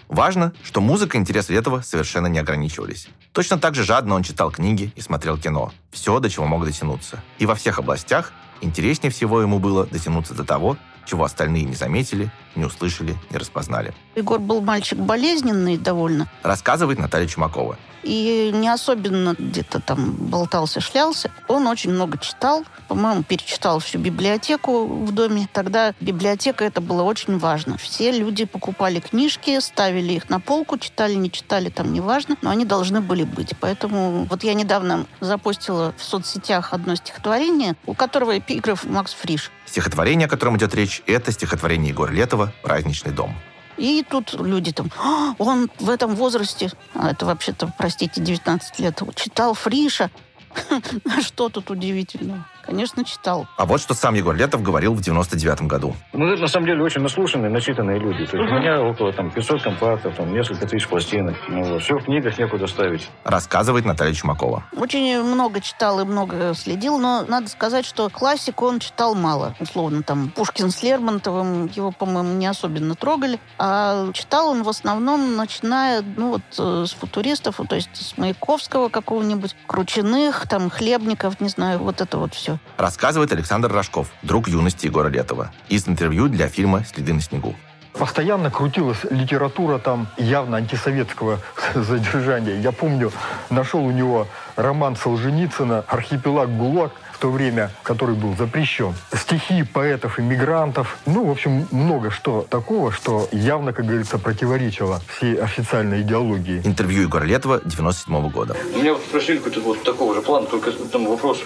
Важно, 0.08 0.52
что 0.64 0.80
музыка 0.80 1.16
и 1.16 1.20
интересы 1.20 1.54
этого 1.54 1.82
совершенно 1.82 2.26
не 2.26 2.40
ограничивались. 2.40 3.08
Точно 3.32 3.58
так 3.58 3.76
же 3.76 3.84
жадно 3.84 4.16
он 4.16 4.24
читал 4.24 4.50
книги 4.50 4.92
и 4.96 5.00
смотрел 5.00 5.38
кино. 5.38 5.72
Все, 5.92 6.18
до 6.18 6.28
чего 6.28 6.46
мог 6.46 6.64
дотянуться. 6.64 7.22
И 7.38 7.46
во 7.46 7.54
всех 7.54 7.78
областях 7.78 8.32
интереснее 8.60 9.12
всего 9.12 9.40
ему 9.40 9.60
было 9.60 9.86
дотянуться 9.86 10.34
до 10.34 10.44
того, 10.44 10.76
чего 11.10 11.24
остальные 11.24 11.64
не 11.64 11.74
заметили, 11.74 12.30
не 12.54 12.64
услышали, 12.64 13.16
не 13.30 13.38
распознали. 13.38 13.92
Егор 14.14 14.38
был 14.38 14.60
мальчик 14.60 14.98
болезненный 14.98 15.76
довольно. 15.76 16.28
Рассказывает 16.42 16.98
Наталья 16.98 17.26
Чумакова 17.26 17.76
и 18.02 18.50
не 18.54 18.68
особенно 18.68 19.34
где-то 19.38 19.80
там 19.80 20.12
болтался, 20.12 20.80
шлялся. 20.80 21.30
Он 21.48 21.66
очень 21.66 21.90
много 21.90 22.18
читал. 22.18 22.64
По-моему, 22.88 23.22
перечитал 23.22 23.78
всю 23.78 23.98
библиотеку 23.98 24.86
в 24.86 25.12
доме. 25.12 25.48
Тогда 25.52 25.94
библиотека 26.00 26.64
это 26.64 26.80
было 26.80 27.02
очень 27.02 27.38
важно. 27.38 27.76
Все 27.76 28.10
люди 28.10 28.44
покупали 28.44 29.00
книжки, 29.00 29.60
ставили 29.60 30.14
их 30.14 30.28
на 30.28 30.40
полку, 30.40 30.78
читали, 30.78 31.14
не 31.14 31.30
читали, 31.30 31.68
там 31.68 31.92
неважно, 31.92 32.36
но 32.42 32.50
они 32.50 32.64
должны 32.64 33.00
были 33.00 33.24
быть. 33.24 33.54
Поэтому 33.60 34.24
вот 34.24 34.44
я 34.44 34.54
недавно 34.54 35.06
запустила 35.20 35.94
в 35.96 36.02
соцсетях 36.02 36.72
одно 36.72 36.94
стихотворение, 36.94 37.76
у 37.86 37.94
которого 37.94 38.38
эпиграф 38.38 38.84
Макс 38.84 39.12
Фриш. 39.12 39.50
Стихотворение, 39.70 40.26
о 40.26 40.28
котором 40.28 40.56
идет 40.56 40.74
речь, 40.74 41.00
это 41.06 41.30
стихотворение 41.30 41.90
Егора 41.90 42.10
Летова 42.10 42.52
«Праздничный 42.64 43.12
дом». 43.12 43.36
И 43.76 44.04
тут 44.08 44.34
люди 44.34 44.72
там, 44.72 44.90
«А, 44.98 45.36
он 45.38 45.70
в 45.78 45.88
этом 45.88 46.16
возрасте, 46.16 46.72
а 46.92 47.12
это 47.12 47.24
вообще-то, 47.24 47.72
простите, 47.78 48.20
19 48.20 48.80
лет, 48.80 49.00
читал 49.14 49.54
Фриша. 49.54 50.10
Что 51.22 51.50
тут 51.50 51.70
удивительного? 51.70 52.44
Конечно, 52.70 53.04
читал. 53.04 53.48
А 53.56 53.66
вот 53.66 53.80
что 53.80 53.94
сам 53.94 54.14
Егор 54.14 54.32
Летов 54.32 54.62
говорил 54.62 54.94
в 54.94 55.00
99 55.00 55.62
году. 55.62 55.96
Мы, 56.12 56.36
на 56.36 56.46
самом 56.46 56.66
деле, 56.66 56.84
очень 56.84 57.00
наслушанные, 57.00 57.50
начитанные 57.50 57.98
люди. 57.98 58.26
То 58.26 58.36
есть 58.36 58.48
у 58.48 58.54
меня 58.54 58.80
около 58.80 59.12
там, 59.12 59.28
500 59.28 59.60
компактов, 59.60 60.14
там, 60.16 60.32
несколько 60.32 60.68
тысяч 60.68 60.86
пластинок. 60.86 61.34
Ну, 61.48 61.64
вот. 61.64 61.82
Все 61.82 61.98
в 61.98 62.04
книгах 62.04 62.38
некуда 62.38 62.68
ставить. 62.68 63.10
Рассказывает 63.24 63.84
Наталья 63.84 64.14
Чумакова. 64.14 64.62
Очень 64.76 65.20
много 65.20 65.60
читал 65.60 65.98
и 65.98 66.04
много 66.04 66.54
следил, 66.54 67.00
но 67.00 67.24
надо 67.26 67.48
сказать, 67.48 67.84
что 67.84 68.08
классику 68.08 68.66
он 68.66 68.78
читал 68.78 69.16
мало. 69.16 69.56
Условно, 69.58 70.04
там, 70.04 70.28
Пушкин 70.28 70.70
с 70.70 70.80
Лермонтовым, 70.84 71.66
его, 71.74 71.90
по-моему, 71.90 72.34
не 72.34 72.46
особенно 72.46 72.94
трогали. 72.94 73.40
А 73.58 74.12
читал 74.12 74.50
он 74.50 74.62
в 74.62 74.68
основном, 74.68 75.34
начиная, 75.34 76.04
ну, 76.16 76.34
вот, 76.34 76.42
э, 76.56 76.84
с 76.86 76.92
футуристов, 76.92 77.58
то 77.68 77.74
есть 77.74 77.90
с 77.94 78.16
Маяковского 78.16 78.90
какого-нибудь, 78.90 79.56
Кручиных, 79.66 80.46
там, 80.46 80.70
Хлебников, 80.70 81.40
не 81.40 81.48
знаю, 81.48 81.80
вот 81.80 82.00
это 82.00 82.16
вот 82.16 82.32
все 82.32 82.59
рассказывает 82.76 83.32
Александр 83.32 83.72
Рожков, 83.72 84.08
друг 84.22 84.48
юности 84.48 84.86
Егора 84.86 85.08
Летова, 85.08 85.52
из 85.68 85.86
интервью 85.86 86.28
для 86.28 86.48
фильма 86.48 86.84
«Следы 86.84 87.12
на 87.12 87.20
снегу». 87.20 87.54
Постоянно 87.92 88.50
крутилась 88.50 89.04
литература 89.10 89.78
там 89.78 90.08
явно 90.16 90.56
антисоветского 90.58 91.40
задержания. 91.74 92.60
Я 92.60 92.72
помню, 92.72 93.12
нашел 93.50 93.84
у 93.84 93.90
него 93.90 94.26
роман 94.56 94.96
Солженицына 94.96 95.84
«Архипелаг 95.88 96.48
ГУЛАГ». 96.56 96.92
То 97.20 97.30
время, 97.30 97.70
который 97.82 98.14
был 98.14 98.34
запрещен. 98.36 98.94
Стихи 99.14 99.62
поэтов, 99.62 100.18
иммигрантов. 100.18 100.98
Ну, 101.06 101.24
в 101.26 101.30
общем, 101.30 101.68
много 101.70 102.10
что 102.10 102.46
такого, 102.48 102.90
что 102.90 103.28
явно, 103.30 103.72
как 103.72 103.86
говорится, 103.86 104.18
противоречило 104.18 105.00
всей 105.06 105.34
официальной 105.36 106.00
идеологии. 106.00 106.62
Интервью 106.64 107.02
Егора 107.02 107.24
Летова 107.24 107.60
97 107.64 108.30
года. 108.30 108.56
Меня 108.74 108.94
вот 108.94 109.02
спросили 109.02 109.36
какой-то 109.36 109.60
вот 109.60 109.82
такого 109.82 110.14
же 110.14 110.22
плана, 110.22 110.46
только 110.46 110.72
там 110.72 111.06
вопрос 111.06 111.44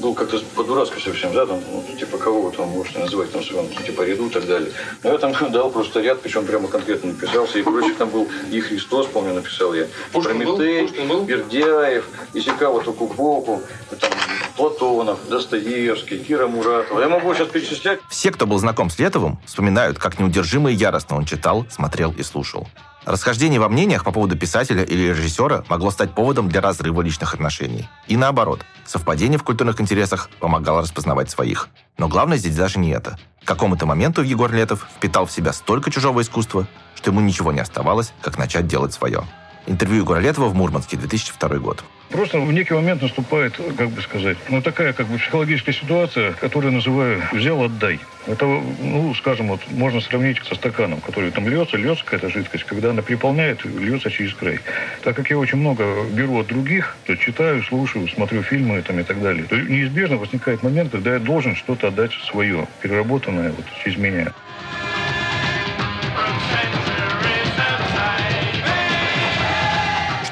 был 0.00 0.14
как-то 0.14 0.38
по-дурацки 0.54 1.00
совсем, 1.00 1.32
да, 1.32 1.46
там, 1.46 1.60
ну, 1.70 1.84
типа 1.98 2.18
кого 2.18 2.42
вы 2.42 2.52
там 2.52 2.68
можете 2.68 3.00
называть 3.00 3.32
там 3.32 3.42
своем, 3.42 3.68
типа 3.68 4.02
ряду 4.02 4.26
и 4.26 4.30
так 4.30 4.46
далее. 4.46 4.70
Но 5.02 5.12
я 5.12 5.18
там 5.18 5.34
дал 5.50 5.70
просто 5.70 6.00
ряд, 6.00 6.22
причем 6.22 6.46
прямо 6.46 6.68
конкретно 6.68 7.12
написался, 7.12 7.58
и 7.58 7.62
прочих 7.62 7.96
там 7.96 8.08
был 8.10 8.28
и 8.50 8.60
Христос, 8.60 9.06
помню, 9.06 9.34
написал 9.34 9.74
я, 9.74 9.86
Пушкин 10.12 10.38
был? 10.38 10.56
Прометей, 10.56 10.86
Пушкин 10.86 11.08
был? 11.08 11.24
Бердяев, 11.24 12.08
Исикава 12.34 12.82
Токубоку, 12.82 13.62
там, 14.00 14.10
Платонов, 14.58 15.20
Достоевский, 15.28 16.18
Кира 16.18 16.48
Муратова. 16.48 17.00
Я 17.00 17.08
могу 17.08 17.32
сейчас 17.32 17.46
перечислять. 17.46 18.00
Все, 18.10 18.32
кто 18.32 18.44
был 18.44 18.58
знаком 18.58 18.90
с 18.90 18.98
Летовым, 18.98 19.38
вспоминают, 19.46 20.00
как 20.00 20.18
неудержимо 20.18 20.72
и 20.72 20.74
яростно 20.74 21.16
он 21.16 21.24
читал, 21.24 21.64
смотрел 21.70 22.10
и 22.10 22.24
слушал. 22.24 22.66
Расхождение 23.04 23.60
во 23.60 23.68
мнениях 23.68 24.02
по 24.02 24.10
поводу 24.10 24.36
писателя 24.36 24.82
или 24.82 25.10
режиссера 25.10 25.64
могло 25.68 25.92
стать 25.92 26.12
поводом 26.12 26.48
для 26.48 26.60
разрыва 26.60 27.02
личных 27.02 27.34
отношений. 27.34 27.88
И 28.08 28.16
наоборот, 28.16 28.62
совпадение 28.84 29.38
в 29.38 29.44
культурных 29.44 29.80
интересах 29.80 30.28
помогало 30.40 30.82
распознавать 30.82 31.30
своих. 31.30 31.68
Но 31.96 32.08
главное 32.08 32.36
здесь 32.36 32.56
даже 32.56 32.80
не 32.80 32.90
это. 32.90 33.16
К 33.44 33.46
какому-то 33.46 33.86
моменту 33.86 34.22
Егор 34.22 34.52
Летов 34.52 34.88
впитал 34.96 35.26
в 35.26 35.32
себя 35.32 35.52
столько 35.52 35.92
чужого 35.92 36.20
искусства, 36.20 36.66
что 36.96 37.12
ему 37.12 37.20
ничего 37.20 37.52
не 37.52 37.60
оставалось, 37.60 38.12
как 38.22 38.36
начать 38.38 38.66
делать 38.66 38.92
свое. 38.92 39.22
Интервью 39.68 40.00
Егора 40.00 40.20
Летова 40.20 40.48
в 40.48 40.54
Мурманске, 40.54 40.96
2002 40.96 41.58
год. 41.58 41.84
Просто 42.10 42.40
в 42.40 42.50
некий 42.52 42.72
момент 42.72 43.02
наступает, 43.02 43.60
как 43.76 43.90
бы 43.90 44.00
сказать, 44.00 44.38
ну 44.48 44.62
такая 44.62 44.94
как 44.94 45.06
бы 45.08 45.18
психологическая 45.18 45.74
ситуация, 45.74 46.32
которую 46.32 46.72
называю 46.72 47.22
«взял, 47.32 47.62
отдай». 47.62 48.00
Это, 48.26 48.46
ну, 48.46 49.14
скажем, 49.14 49.48
вот 49.48 49.60
можно 49.70 50.00
сравнить 50.00 50.38
со 50.44 50.54
стаканом, 50.54 51.00
который 51.00 51.30
там 51.30 51.46
льется, 51.46 51.76
льется 51.76 52.04
какая-то 52.04 52.30
жидкость, 52.30 52.64
когда 52.64 52.90
она 52.90 53.02
переполняет, 53.02 53.64
льется 53.64 54.10
через 54.10 54.32
край. 54.34 54.60
Так 55.02 55.16
как 55.16 55.28
я 55.28 55.38
очень 55.38 55.58
много 55.58 56.04
беру 56.12 56.40
от 56.40 56.46
других, 56.46 56.96
то 57.06 57.14
читаю, 57.16 57.62
слушаю, 57.62 58.08
смотрю 58.08 58.42
фильмы 58.42 58.80
там, 58.80 58.98
и 59.00 59.02
так 59.02 59.20
далее, 59.20 59.44
то 59.44 59.56
неизбежно 59.56 60.16
возникает 60.16 60.62
момент, 60.62 60.92
когда 60.92 61.14
я 61.14 61.18
должен 61.18 61.54
что-то 61.56 61.88
отдать 61.88 62.12
свое, 62.30 62.66
переработанное 62.80 63.52
вот 63.52 63.66
через 63.82 63.98
меня. 63.98 64.32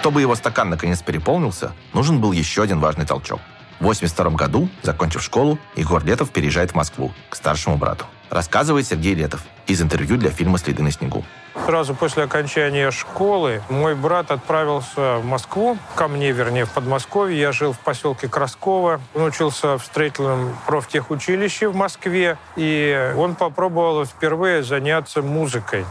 Чтобы 0.07 0.21
его 0.21 0.37
стакан 0.37 0.71
наконец 0.71 1.03
переполнился, 1.03 1.73
нужен 1.92 2.21
был 2.21 2.31
еще 2.31 2.62
один 2.62 2.79
важный 2.79 3.05
толчок. 3.05 3.40
В 3.81 3.87
82 3.87 4.31
году, 4.31 4.69
закончив 4.85 5.21
школу, 5.21 5.59
Егор 5.75 6.05
Летов 6.05 6.31
переезжает 6.31 6.71
в 6.71 6.75
Москву 6.77 7.12
к 7.29 7.35
старшему 7.35 7.77
брату. 7.77 8.05
Рассказывает 8.31 8.87
Сергей 8.87 9.16
Летов 9.16 9.42
из 9.66 9.83
интервью 9.83 10.16
для 10.16 10.31
фильма 10.31 10.59
«Следы 10.59 10.85
на 10.85 10.92
снегу». 10.92 11.25
Сразу 11.66 11.92
после 11.97 12.23
окончания 12.23 12.92
школы 12.92 13.62
мой 13.69 13.97
брат 13.97 14.31
отправился 14.31 15.16
в 15.16 15.25
Москву, 15.25 15.77
ко 15.97 16.07
мне, 16.07 16.31
вернее, 16.31 16.66
в 16.66 16.71
Подмосковье. 16.71 17.40
Я 17.40 17.51
жил 17.51 17.73
в 17.73 17.81
поселке 17.81 18.29
Красково, 18.29 19.01
он 19.12 19.25
учился 19.25 19.77
в 19.77 19.85
строительном 19.85 20.57
профтехучилище 20.69 21.66
в 21.66 21.75
Москве, 21.75 22.38
и 22.55 23.12
он 23.16 23.35
попробовал 23.35 24.05
впервые 24.05 24.62
заняться 24.62 25.21
музыкой. 25.21 25.85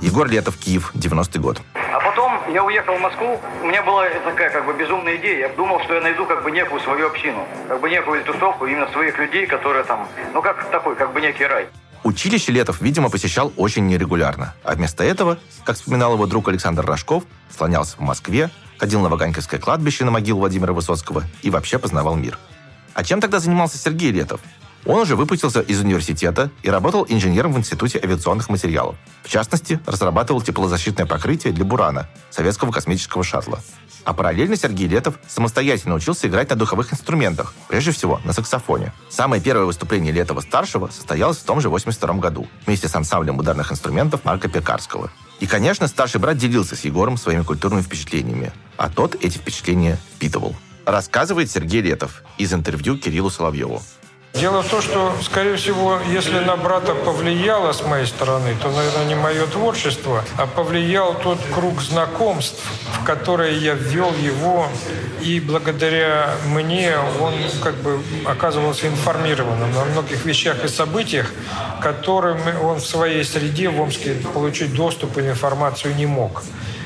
Егор 0.00 0.28
Летов, 0.28 0.56
Киев, 0.56 0.92
90-й 0.94 1.40
год. 1.40 1.60
А 1.74 2.00
потом 2.00 2.40
я 2.52 2.64
уехал 2.64 2.94
в 2.94 3.00
Москву. 3.00 3.40
У 3.62 3.66
меня 3.66 3.82
была 3.82 4.08
такая 4.24 4.50
как 4.50 4.64
бы 4.64 4.72
безумная 4.72 5.16
идея. 5.16 5.48
Я 5.48 5.48
думал, 5.50 5.80
что 5.80 5.94
я 5.94 6.00
найду 6.00 6.24
как 6.24 6.44
бы 6.44 6.50
некую 6.52 6.80
свою 6.80 7.06
общину, 7.08 7.44
как 7.66 7.80
бы 7.80 7.90
некую 7.90 8.22
тусовку 8.24 8.66
именно 8.66 8.88
своих 8.92 9.18
людей, 9.18 9.46
которые 9.46 9.84
там, 9.84 10.06
ну 10.32 10.40
как 10.40 10.70
такой, 10.70 10.94
как 10.94 11.12
бы 11.12 11.20
некий 11.20 11.44
рай. 11.44 11.66
Училище 12.04 12.52
Летов, 12.52 12.80
видимо, 12.80 13.10
посещал 13.10 13.52
очень 13.56 13.86
нерегулярно. 13.88 14.54
А 14.62 14.74
вместо 14.74 15.02
этого, 15.02 15.38
как 15.64 15.76
вспоминал 15.76 16.14
его 16.14 16.26
друг 16.26 16.48
Александр 16.48 16.86
Рожков, 16.86 17.24
слонялся 17.56 17.96
в 17.96 18.00
Москве, 18.00 18.50
ходил 18.78 19.00
на 19.00 19.08
Ваганьковское 19.08 19.58
кладбище 19.58 20.04
на 20.04 20.12
могилу 20.12 20.38
Владимира 20.38 20.72
Высоцкого 20.72 21.24
и 21.42 21.50
вообще 21.50 21.78
познавал 21.78 22.14
мир. 22.14 22.38
А 22.94 23.02
чем 23.02 23.20
тогда 23.20 23.40
занимался 23.40 23.78
Сергей 23.78 24.12
Летов? 24.12 24.40
Он 24.86 25.00
уже 25.00 25.16
выпустился 25.16 25.60
из 25.60 25.80
университета 25.80 26.50
и 26.62 26.70
работал 26.70 27.04
инженером 27.08 27.52
в 27.52 27.58
Институте 27.58 28.00
авиационных 28.02 28.48
материалов. 28.48 28.96
В 29.22 29.28
частности, 29.28 29.80
разрабатывал 29.86 30.40
теплозащитное 30.40 31.06
покрытие 31.06 31.52
для 31.52 31.64
«Бурана» 31.64 32.08
советского 32.30 32.70
космического 32.70 33.22
шаттла. 33.24 33.60
А 34.04 34.14
параллельно 34.14 34.56
Сергей 34.56 34.88
Летов 34.88 35.18
самостоятельно 35.28 35.94
учился 35.94 36.28
играть 36.28 36.48
на 36.48 36.56
духовых 36.56 36.92
инструментах, 36.92 37.52
прежде 37.68 37.90
всего 37.90 38.20
на 38.24 38.32
саксофоне. 38.32 38.94
Самое 39.10 39.42
первое 39.42 39.66
выступление 39.66 40.12
Летова-старшего 40.12 40.88
состоялось 40.88 41.36
в 41.36 41.42
том 41.42 41.60
же 41.60 41.68
82 41.68 42.14
году, 42.14 42.46
вместе 42.64 42.88
с 42.88 42.94
ансамблем 42.94 43.38
ударных 43.38 43.70
инструментов 43.70 44.24
Марка 44.24 44.48
Пекарского. 44.48 45.10
И, 45.40 45.46
конечно, 45.46 45.86
старший 45.88 46.20
брат 46.20 46.38
делился 46.38 46.74
с 46.74 46.86
Егором 46.86 47.18
своими 47.18 47.42
культурными 47.42 47.82
впечатлениями, 47.82 48.52
а 48.78 48.88
тот 48.88 49.14
эти 49.16 49.36
впечатления 49.36 49.98
впитывал. 50.16 50.56
Рассказывает 50.86 51.50
Сергей 51.50 51.82
Летов 51.82 52.22
из 52.38 52.54
интервью 52.54 52.96
Кириллу 52.96 53.28
Соловьеву. 53.28 53.82
Дело 54.34 54.62
в 54.62 54.68
том, 54.68 54.80
что, 54.80 55.12
скорее 55.22 55.56
всего, 55.56 55.98
если 56.12 56.38
на 56.38 56.56
брата 56.56 56.94
повлияло 56.94 57.72
с 57.72 57.82
моей 57.82 58.06
стороны, 58.06 58.54
то, 58.62 58.70
наверное, 58.70 59.06
не 59.06 59.16
мое 59.16 59.46
творчество, 59.46 60.24
а 60.36 60.46
повлиял 60.46 61.14
тот 61.14 61.38
круг 61.52 61.80
знакомств, 61.82 62.62
в 63.00 63.04
которые 63.04 63.58
я 63.58 63.74
ввел 63.74 64.12
его, 64.14 64.68
и 65.22 65.40
благодаря 65.40 66.34
мне 66.46 66.94
он 67.20 67.34
как 67.62 67.74
бы 67.76 68.00
оказывался 68.26 68.86
информированным 68.86 69.72
на 69.72 69.84
многих 69.86 70.24
вещах 70.24 70.64
и 70.64 70.68
событиях, 70.68 71.32
которым 71.82 72.38
он 72.62 72.76
в 72.76 72.86
своей 72.86 73.24
среде 73.24 73.70
в 73.70 73.80
Омске 73.80 74.14
получить 74.34 74.72
доступ 74.72 75.18
и 75.18 75.22
информацию 75.22 75.96
не 75.96 76.06
мог. 76.06 76.42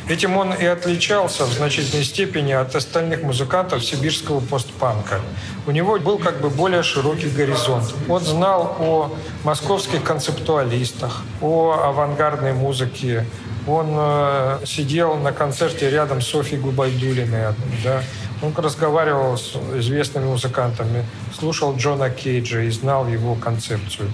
Этим 0.08 0.36
он 0.36 0.52
и 0.52 0.64
отличался 0.64 1.44
в 1.44 1.52
значительной 1.52 2.04
степени 2.04 2.52
от 2.52 2.74
остальных 2.74 3.22
музыкантов 3.22 3.84
сибирского 3.84 4.40
постпанка. 4.40 5.20
У 5.66 5.70
него 5.70 5.98
был 5.98 6.18
как 6.18 6.40
бы 6.40 6.50
более 6.50 6.82
широкий 6.82 7.28
горизонт. 7.28 7.94
Он 8.08 8.20
знал 8.20 8.76
о 8.80 9.14
московских 9.44 10.02
концептуалистах, 10.02 11.22
о 11.40 11.72
авангардной 11.84 12.52
музыке. 12.52 13.26
Он 13.68 13.94
э, 13.96 14.58
сидел 14.66 15.14
на 15.18 15.32
концерте 15.32 15.88
рядом 15.88 16.20
с 16.20 16.26
Софьей 16.26 16.58
Губайдулиной. 16.58 17.54
Да? 17.84 18.02
Он 18.42 18.52
разговаривал 18.56 19.38
с 19.38 19.54
известными 19.76 20.24
музыкантами, 20.24 21.06
слушал 21.38 21.76
Джона 21.76 22.10
Кейджа 22.10 22.62
и 22.62 22.70
знал 22.70 23.06
его 23.06 23.36
концепцию. 23.36 24.10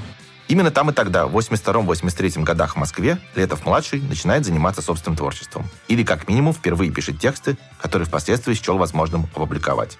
Именно 0.48 0.70
там 0.70 0.88
и 0.88 0.94
тогда, 0.94 1.26
в 1.26 1.36
82-83 1.36 2.42
годах 2.42 2.74
в 2.74 2.78
Москве, 2.78 3.18
Летов-младший 3.34 4.00
начинает 4.00 4.46
заниматься 4.46 4.80
собственным 4.80 5.16
творчеством. 5.16 5.66
Или, 5.88 6.02
как 6.02 6.26
минимум, 6.26 6.54
впервые 6.54 6.90
пишет 6.90 7.20
тексты, 7.20 7.58
которые 7.78 8.06
впоследствии 8.08 8.54
счел 8.54 8.78
возможным 8.78 9.24
опубликовать. 9.24 9.98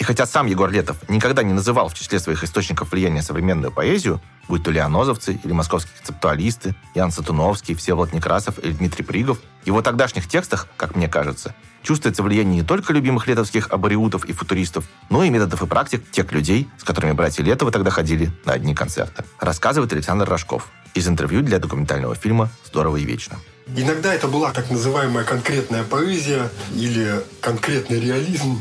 И 0.00 0.02
хотя 0.02 0.24
сам 0.24 0.46
Егор 0.46 0.70
Летов 0.70 0.96
никогда 1.10 1.42
не 1.42 1.52
называл 1.52 1.90
в 1.90 1.94
числе 1.94 2.18
своих 2.18 2.42
источников 2.42 2.90
влияния 2.90 3.20
современную 3.20 3.70
поэзию, 3.70 4.18
будь 4.48 4.64
то 4.64 4.70
леонозовцы 4.70 5.38
или 5.44 5.52
московские 5.52 5.94
концептуалисты, 5.98 6.74
Ян 6.94 7.12
Сатуновский, 7.12 7.74
Всеволод 7.74 8.14
Некрасов 8.14 8.58
или 8.58 8.72
Дмитрий 8.72 9.04
Пригов, 9.04 9.40
в 9.62 9.66
его 9.66 9.82
тогдашних 9.82 10.26
текстах, 10.26 10.68
как 10.78 10.96
мне 10.96 11.06
кажется, 11.06 11.54
чувствуется 11.82 12.22
влияние 12.22 12.62
не 12.62 12.66
только 12.66 12.94
любимых 12.94 13.26
летовских 13.26 13.68
абориутов 13.70 14.24
и 14.24 14.32
футуристов, 14.32 14.86
но 15.10 15.22
и 15.22 15.28
методов 15.28 15.62
и 15.62 15.66
практик 15.66 16.10
тех 16.10 16.32
людей, 16.32 16.66
с 16.78 16.84
которыми 16.84 17.12
братья 17.12 17.42
Летовы 17.42 17.70
тогда 17.70 17.90
ходили 17.90 18.32
на 18.46 18.54
одни 18.54 18.74
концерты. 18.74 19.24
Рассказывает 19.38 19.92
Александр 19.92 20.26
Рожков 20.26 20.68
из 20.94 21.08
интервью 21.08 21.42
для 21.42 21.58
документального 21.58 22.14
фильма 22.14 22.50
«Здорово 22.64 22.96
и 22.96 23.04
вечно». 23.04 23.38
Иногда 23.76 24.12
это 24.12 24.26
была 24.26 24.50
так 24.50 24.70
называемая 24.70 25.24
конкретная 25.24 25.84
поэзия 25.84 26.50
или 26.74 27.22
конкретный 27.40 28.00
реализм, 28.00 28.60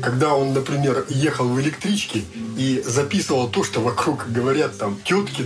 когда 0.00 0.34
он, 0.34 0.54
например, 0.54 1.04
ехал 1.08 1.48
в 1.48 1.60
электричке 1.60 2.24
и 2.56 2.82
записывал 2.84 3.48
то, 3.48 3.62
что 3.64 3.80
вокруг 3.80 4.26
говорят 4.28 4.78
там 4.78 4.96
тетки 5.04 5.44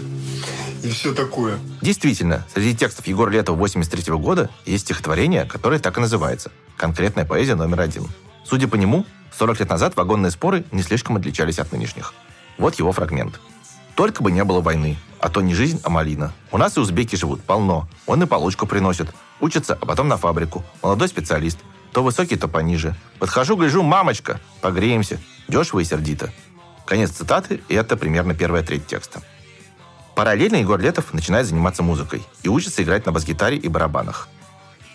и 0.82 0.88
все 0.90 1.12
такое. 1.12 1.58
Действительно, 1.82 2.46
среди 2.54 2.76
текстов 2.76 3.06
Егора 3.06 3.30
Летова 3.30 3.56
83 3.56 4.14
года 4.14 4.48
есть 4.64 4.84
стихотворение, 4.84 5.44
которое 5.44 5.80
так 5.80 5.98
и 5.98 6.00
называется 6.00 6.52
«Конкретная 6.76 7.24
поэзия 7.24 7.56
номер 7.56 7.80
один». 7.80 8.06
Судя 8.44 8.68
по 8.68 8.76
нему, 8.76 9.04
40 9.38 9.60
лет 9.60 9.68
назад 9.70 9.96
вагонные 9.96 10.30
споры 10.30 10.64
не 10.72 10.82
слишком 10.82 11.16
отличались 11.16 11.58
от 11.58 11.72
нынешних. 11.72 12.14
Вот 12.58 12.76
его 12.76 12.92
фрагмент. 12.92 13.40
Только 14.00 14.22
бы 14.22 14.32
не 14.32 14.42
было 14.44 14.62
войны. 14.62 14.96
А 15.18 15.28
то 15.28 15.42
не 15.42 15.52
жизнь, 15.52 15.78
а 15.84 15.90
малина. 15.90 16.32
У 16.50 16.56
нас 16.56 16.78
и 16.78 16.80
узбеки 16.80 17.16
живут 17.16 17.42
полно. 17.42 17.86
Он 18.06 18.22
и 18.22 18.26
получку 18.26 18.66
приносит. 18.66 19.08
Учится, 19.40 19.76
а 19.78 19.84
потом 19.84 20.08
на 20.08 20.16
фабрику. 20.16 20.64
Молодой 20.82 21.06
специалист. 21.06 21.58
То 21.92 22.02
высокий, 22.02 22.36
то 22.36 22.48
пониже. 22.48 22.94
Подхожу, 23.18 23.56
гляжу, 23.58 23.82
мамочка, 23.82 24.40
погреемся. 24.62 25.20
Дешево 25.48 25.80
и 25.80 25.84
сердито. 25.84 26.32
Конец 26.86 27.10
цитаты, 27.10 27.60
и 27.68 27.74
это 27.74 27.98
примерно 27.98 28.34
первая 28.34 28.62
треть 28.62 28.86
текста. 28.86 29.20
Параллельно 30.14 30.56
Егор 30.56 30.80
Летов 30.80 31.12
начинает 31.12 31.46
заниматься 31.46 31.82
музыкой 31.82 32.22
и 32.42 32.48
учится 32.48 32.82
играть 32.82 33.04
на 33.04 33.12
бас-гитаре 33.12 33.58
и 33.58 33.68
барабанах. 33.68 34.28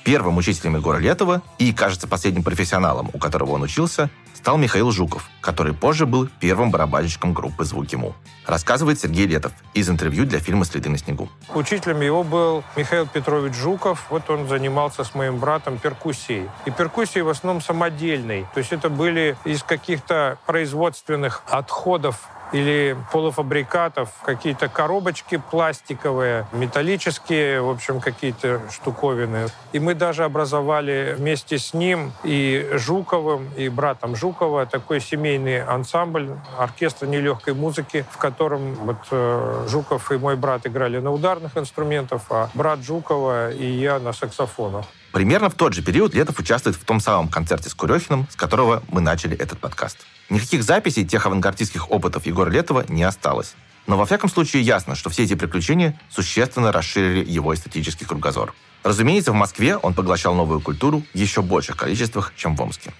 Первым 0.05 0.37
учителем 0.37 0.75
Егора 0.75 0.99
Летова 0.99 1.41
и, 1.57 1.73
кажется, 1.73 2.07
последним 2.07 2.43
профессионалом, 2.43 3.09
у 3.11 3.17
которого 3.17 3.53
он 3.53 3.63
учился, 3.63 4.11
стал 4.35 4.55
Михаил 4.57 4.91
Жуков, 4.91 5.27
который 5.41 5.73
позже 5.73 6.05
был 6.05 6.29
первым 6.39 6.69
барабанщиком 6.69 7.33
группы 7.33 7.65
«Звуки 7.65 7.95
Му». 7.95 8.13
Рассказывает 8.45 8.99
Сергей 8.99 9.25
Летов 9.25 9.51
из 9.73 9.89
интервью 9.89 10.25
для 10.25 10.39
фильма 10.39 10.63
«Следы 10.65 10.91
на 10.91 10.99
снегу». 10.99 11.27
Учителем 11.55 12.01
его 12.01 12.23
был 12.23 12.63
Михаил 12.75 13.07
Петрович 13.07 13.55
Жуков. 13.55 14.05
Вот 14.11 14.29
он 14.29 14.47
занимался 14.47 15.03
с 15.03 15.15
моим 15.15 15.39
братом 15.39 15.79
перкуссией. 15.79 16.47
И 16.67 16.69
перкуссией 16.69 17.23
в 17.23 17.29
основном 17.29 17.59
самодельной. 17.59 18.45
То 18.53 18.59
есть 18.59 18.71
это 18.71 18.91
были 18.91 19.35
из 19.43 19.63
каких-то 19.63 20.37
производственных 20.45 21.41
отходов 21.47 22.29
или 22.55 22.95
полуфабрикатов, 23.11 24.09
какие-то 24.23 24.69
коробочки 24.69 25.41
пластиковые, 25.51 26.47
металлические, 26.53 27.61
в 27.61 27.69
общем, 27.69 27.99
какие-то 27.99 28.61
штуковины. 28.71 29.47
И 29.73 29.79
мы 29.79 29.93
даже 29.93 30.23
образовали 30.23 31.15
вместе 31.17 31.57
с 31.57 31.73
ним 31.73 32.13
и 32.23 32.69
Жуковым, 32.73 33.49
и 33.57 33.67
братом 33.67 34.15
Жукова 34.15 34.65
такой 34.65 35.01
семейный 35.01 35.61
ансамбль 35.61 36.29
оркестра 36.57 37.07
нелегкой 37.07 37.55
музыки, 37.55 38.05
в 38.09 38.17
котором 38.17 38.75
вот 38.75 38.97
э, 39.11 39.65
Жуков 39.67 40.11
и 40.13 40.17
мой 40.17 40.37
брат 40.37 40.65
играли 40.65 40.99
на 40.99 41.11
ударных 41.11 41.57
инструментах, 41.57 42.21
а 42.29 42.49
брат 42.53 42.79
Жукова 42.79 43.51
и 43.51 43.65
я 43.65 43.99
на 43.99 44.13
саксофонах. 44.13 44.85
Примерно 45.15 45.49
в 45.49 45.53
тот 45.53 45.71
же 45.71 45.81
период 45.81 46.13
Летов 46.13 46.39
участвует 46.39 46.75
в 46.75 46.83
том 46.83 46.99
самом 46.99 47.29
концерте 47.29 47.69
с 47.69 47.73
Курехиным, 47.73 48.27
с 48.29 48.35
которого 48.35 48.83
мы 48.89 48.99
начали 48.99 49.33
этот 49.37 49.59
подкаст. 49.59 49.99
Никаких 50.29 50.61
записей 50.61 51.05
тех 51.05 51.25
авангардистских 51.25 51.89
опытов 51.89 52.25
Егора 52.25 52.49
Летова 52.49 52.83
не 52.89 53.03
осталось. 53.03 53.55
Но 53.87 53.95
во 53.95 54.05
всяком 54.05 54.29
случае 54.29 54.63
ясно, 54.63 54.93
что 54.93 55.09
все 55.09 55.23
эти 55.23 55.35
приключения 55.35 55.97
существенно 56.09 56.73
расширили 56.73 57.23
его 57.23 57.55
эстетический 57.55 58.05
кругозор. 58.05 58.53
Разумеется, 58.83 59.31
в 59.31 59.35
Москве 59.35 59.77
он 59.77 59.93
поглощал 59.93 60.35
новую 60.35 60.59
культуру 60.59 61.01
в 61.13 61.17
еще 61.17 61.41
больших 61.41 61.77
количествах, 61.77 62.33
чем 62.35 62.57
в 62.57 62.61
Омске 62.61 62.91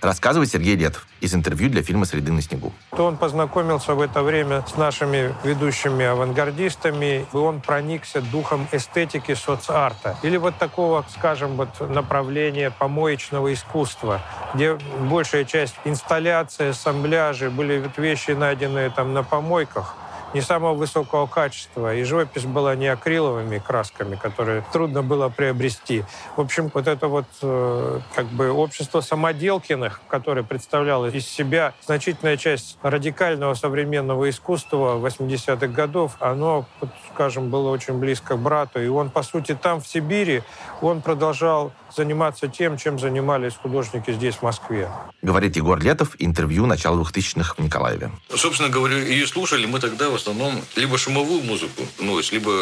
рассказывает 0.00 0.50
Сергей 0.50 0.76
Летов 0.76 1.06
из 1.20 1.34
интервью 1.34 1.70
для 1.70 1.82
фильма 1.82 2.04
«Среды 2.04 2.32
на 2.32 2.42
снегу». 2.42 2.72
То 2.96 3.06
он 3.06 3.16
познакомился 3.16 3.94
в 3.94 4.00
это 4.00 4.22
время 4.22 4.64
с 4.66 4.76
нашими 4.76 5.34
ведущими 5.44 6.04
авангардистами, 6.04 7.26
и 7.32 7.36
он 7.36 7.60
проникся 7.60 8.20
духом 8.20 8.68
эстетики 8.72 9.34
соцарта. 9.34 10.16
Или 10.22 10.36
вот 10.36 10.56
такого, 10.58 11.04
скажем, 11.16 11.56
вот 11.56 11.80
направления 11.80 12.70
помоечного 12.70 13.52
искусства, 13.52 14.20
где 14.54 14.78
большая 15.00 15.44
часть 15.44 15.74
инсталляции, 15.84 16.68
ассамбляжи 16.68 17.50
были 17.50 17.90
вещи, 17.96 18.32
найденные 18.32 18.90
там 18.90 19.12
на 19.12 19.22
помойках, 19.22 19.94
не 20.34 20.40
самого 20.40 20.74
высокого 20.74 21.26
качества. 21.26 21.94
И 21.94 22.02
живопись 22.02 22.44
была 22.44 22.74
не 22.74 22.88
акриловыми 22.88 23.58
красками, 23.58 24.16
которые 24.16 24.64
трудно 24.72 25.02
было 25.02 25.28
приобрести. 25.28 26.04
В 26.36 26.40
общем, 26.40 26.70
вот 26.72 26.86
это 26.86 27.08
вот 27.08 27.26
э, 27.42 28.00
как 28.14 28.26
бы 28.26 28.50
общество 28.50 29.00
самоделкиных, 29.00 30.00
которое 30.08 30.42
представляло 30.42 31.06
из 31.06 31.26
себя 31.26 31.74
значительная 31.84 32.36
часть 32.36 32.78
радикального 32.82 33.54
современного 33.54 34.28
искусства 34.30 34.98
80-х 34.98 35.66
годов, 35.68 36.16
оно, 36.20 36.66
скажем, 37.12 37.50
было 37.50 37.70
очень 37.70 37.94
близко 37.94 38.36
к 38.36 38.38
брату. 38.38 38.82
И 38.82 38.88
он, 38.88 39.10
по 39.10 39.22
сути, 39.22 39.54
там, 39.54 39.80
в 39.80 39.88
Сибири, 39.88 40.42
он 40.80 41.00
продолжал 41.02 41.72
заниматься 41.94 42.48
тем, 42.48 42.76
чем 42.76 42.98
занимались 42.98 43.54
художники 43.54 44.12
здесь, 44.12 44.36
в 44.36 44.42
Москве. 44.42 44.90
Говорит 45.22 45.56
Егор 45.56 45.78
Летов, 45.78 46.16
интервью 46.18 46.66
начала 46.66 47.00
2000-х 47.00 47.54
в 47.56 47.58
Николаеве. 47.58 48.10
Собственно 48.34 48.68
говоря, 48.68 48.96
ее 48.96 49.26
слушали 49.26 49.66
мы 49.66 49.80
тогда 49.80 50.10
в 50.10 50.14
основном 50.14 50.60
либо 50.76 50.98
шумовую 50.98 51.42
музыку, 51.42 51.82
ну, 51.98 52.20
либо 52.30 52.52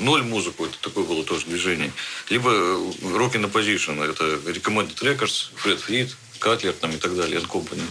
ноль 0.00 0.22
музыку, 0.22 0.64
это 0.64 0.80
такое 0.80 1.04
было 1.04 1.24
тоже 1.24 1.46
движение, 1.46 1.92
либо 2.30 2.50
Rock 2.50 3.34
in 3.34 3.50
Opposition, 3.50 4.02
это 4.02 4.24
Recommended 4.50 5.00
Records, 5.02 5.50
Фред 5.56 5.80
Фрид, 5.80 6.16
Катлер 6.38 6.72
там, 6.72 6.90
и 6.90 6.96
так 6.96 7.14
далее, 7.16 7.38
and 7.38 7.48
Company. 7.48 7.82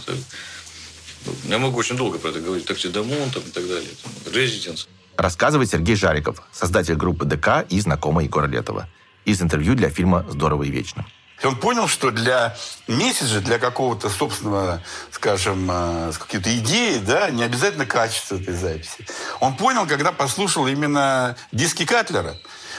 Я 1.44 1.58
могу 1.58 1.78
очень 1.78 1.96
долго 1.96 2.18
про 2.18 2.30
это 2.30 2.40
говорить. 2.40 2.66
Такси 2.66 2.88
Дамон 2.88 3.30
там, 3.30 3.42
и 3.42 3.50
так 3.50 3.66
далее. 3.66 3.88
Резиденс. 4.32 4.88
Рассказывает 5.16 5.70
Сергей 5.70 5.94
Жариков, 5.94 6.42
создатель 6.52 6.96
группы 6.96 7.24
ДК 7.24 7.64
и 7.68 7.80
знакомый 7.80 8.26
Егора 8.26 8.46
Летова 8.46 8.88
из 9.24 9.42
интервью 9.42 9.74
для 9.74 9.90
фильма 9.90 10.24
«Здорово 10.28 10.64
и 10.64 10.70
вечно». 10.70 11.04
Он 11.44 11.56
понял, 11.56 11.88
что 11.88 12.10
для 12.10 12.56
месседжа, 12.86 13.40
для 13.40 13.58
какого-то 13.58 14.08
собственного, 14.08 14.80
скажем, 15.10 15.68
э, 15.70 16.12
какой-то 16.16 16.56
идеи, 16.58 16.98
да, 16.98 17.30
не 17.30 17.42
обязательно 17.42 17.84
качество 17.84 18.36
этой 18.36 18.54
записи. 18.54 19.06
Он 19.40 19.56
понял, 19.56 19.86
когда 19.86 20.12
послушал 20.12 20.68
именно 20.68 21.36
диски 21.50 21.84
Катлера. 21.84 22.36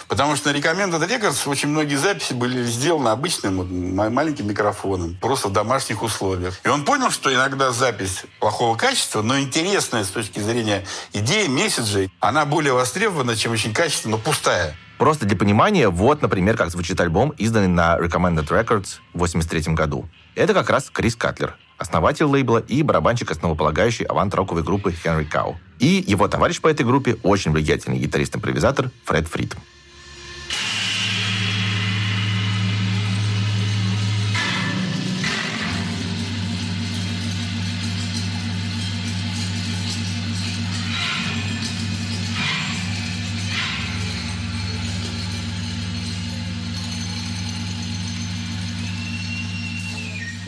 Потому 0.08 0.36
что 0.36 0.52
на 0.52 0.58
Recommended 0.58 1.08
Records 1.08 1.48
очень 1.50 1.70
многие 1.70 1.96
записи 1.96 2.34
были 2.34 2.64
сделаны 2.64 3.10
обычным 3.10 3.58
вот, 3.58 3.68
маленьким 3.70 4.48
микрофоном, 4.48 5.18
просто 5.20 5.48
в 5.48 5.54
домашних 5.54 6.04
условиях. 6.04 6.60
И 6.64 6.68
он 6.68 6.84
понял, 6.84 7.10
что 7.10 7.34
иногда 7.34 7.72
запись 7.72 8.24
плохого 8.40 8.78
качества, 8.78 9.22
но 9.22 9.40
интересная 9.40 10.04
с 10.04 10.10
точки 10.10 10.40
зрения 10.40 10.86
идеи, 11.14 11.48
месседжей, 11.48 12.12
она 12.20 12.46
более 12.46 12.74
востребована, 12.74 13.36
чем 13.36 13.54
очень 13.54 13.74
качественная, 13.74 14.18
но 14.18 14.24
пустая. 14.24 14.76
Просто 14.98 15.26
для 15.26 15.36
понимания, 15.36 15.90
вот, 15.90 16.22
например, 16.22 16.56
как 16.56 16.70
звучит 16.70 17.00
альбом, 17.02 17.32
изданный 17.38 17.68
на 17.68 17.98
Recommended 17.98 18.48
Records 18.48 19.00
в 19.14 19.20
83 19.20 19.74
году. 19.74 20.08
Это 20.36 20.54
как 20.54 20.70
раз 20.70 20.90
Крис 20.92 21.16
Катлер, 21.16 21.56
основатель 21.78 22.26
лейбла 22.26 22.60
и 22.60 22.84
барабанщик 22.84 23.32
основополагающей 23.32 24.06
авант-роковой 24.06 24.64
группы 24.64 24.92
Хенри 24.92 25.26
Кау. 25.26 25.58
И 25.80 26.04
его 26.08 26.28
товарищ 26.28 26.62
по 26.62 26.68
этой 26.68 26.86
группе, 26.86 27.18
очень 27.24 27.52
влиятельный 27.52 28.00
гитарист-импровизатор 28.00 28.92
Фред 29.06 29.28
Фрид. 29.28 29.56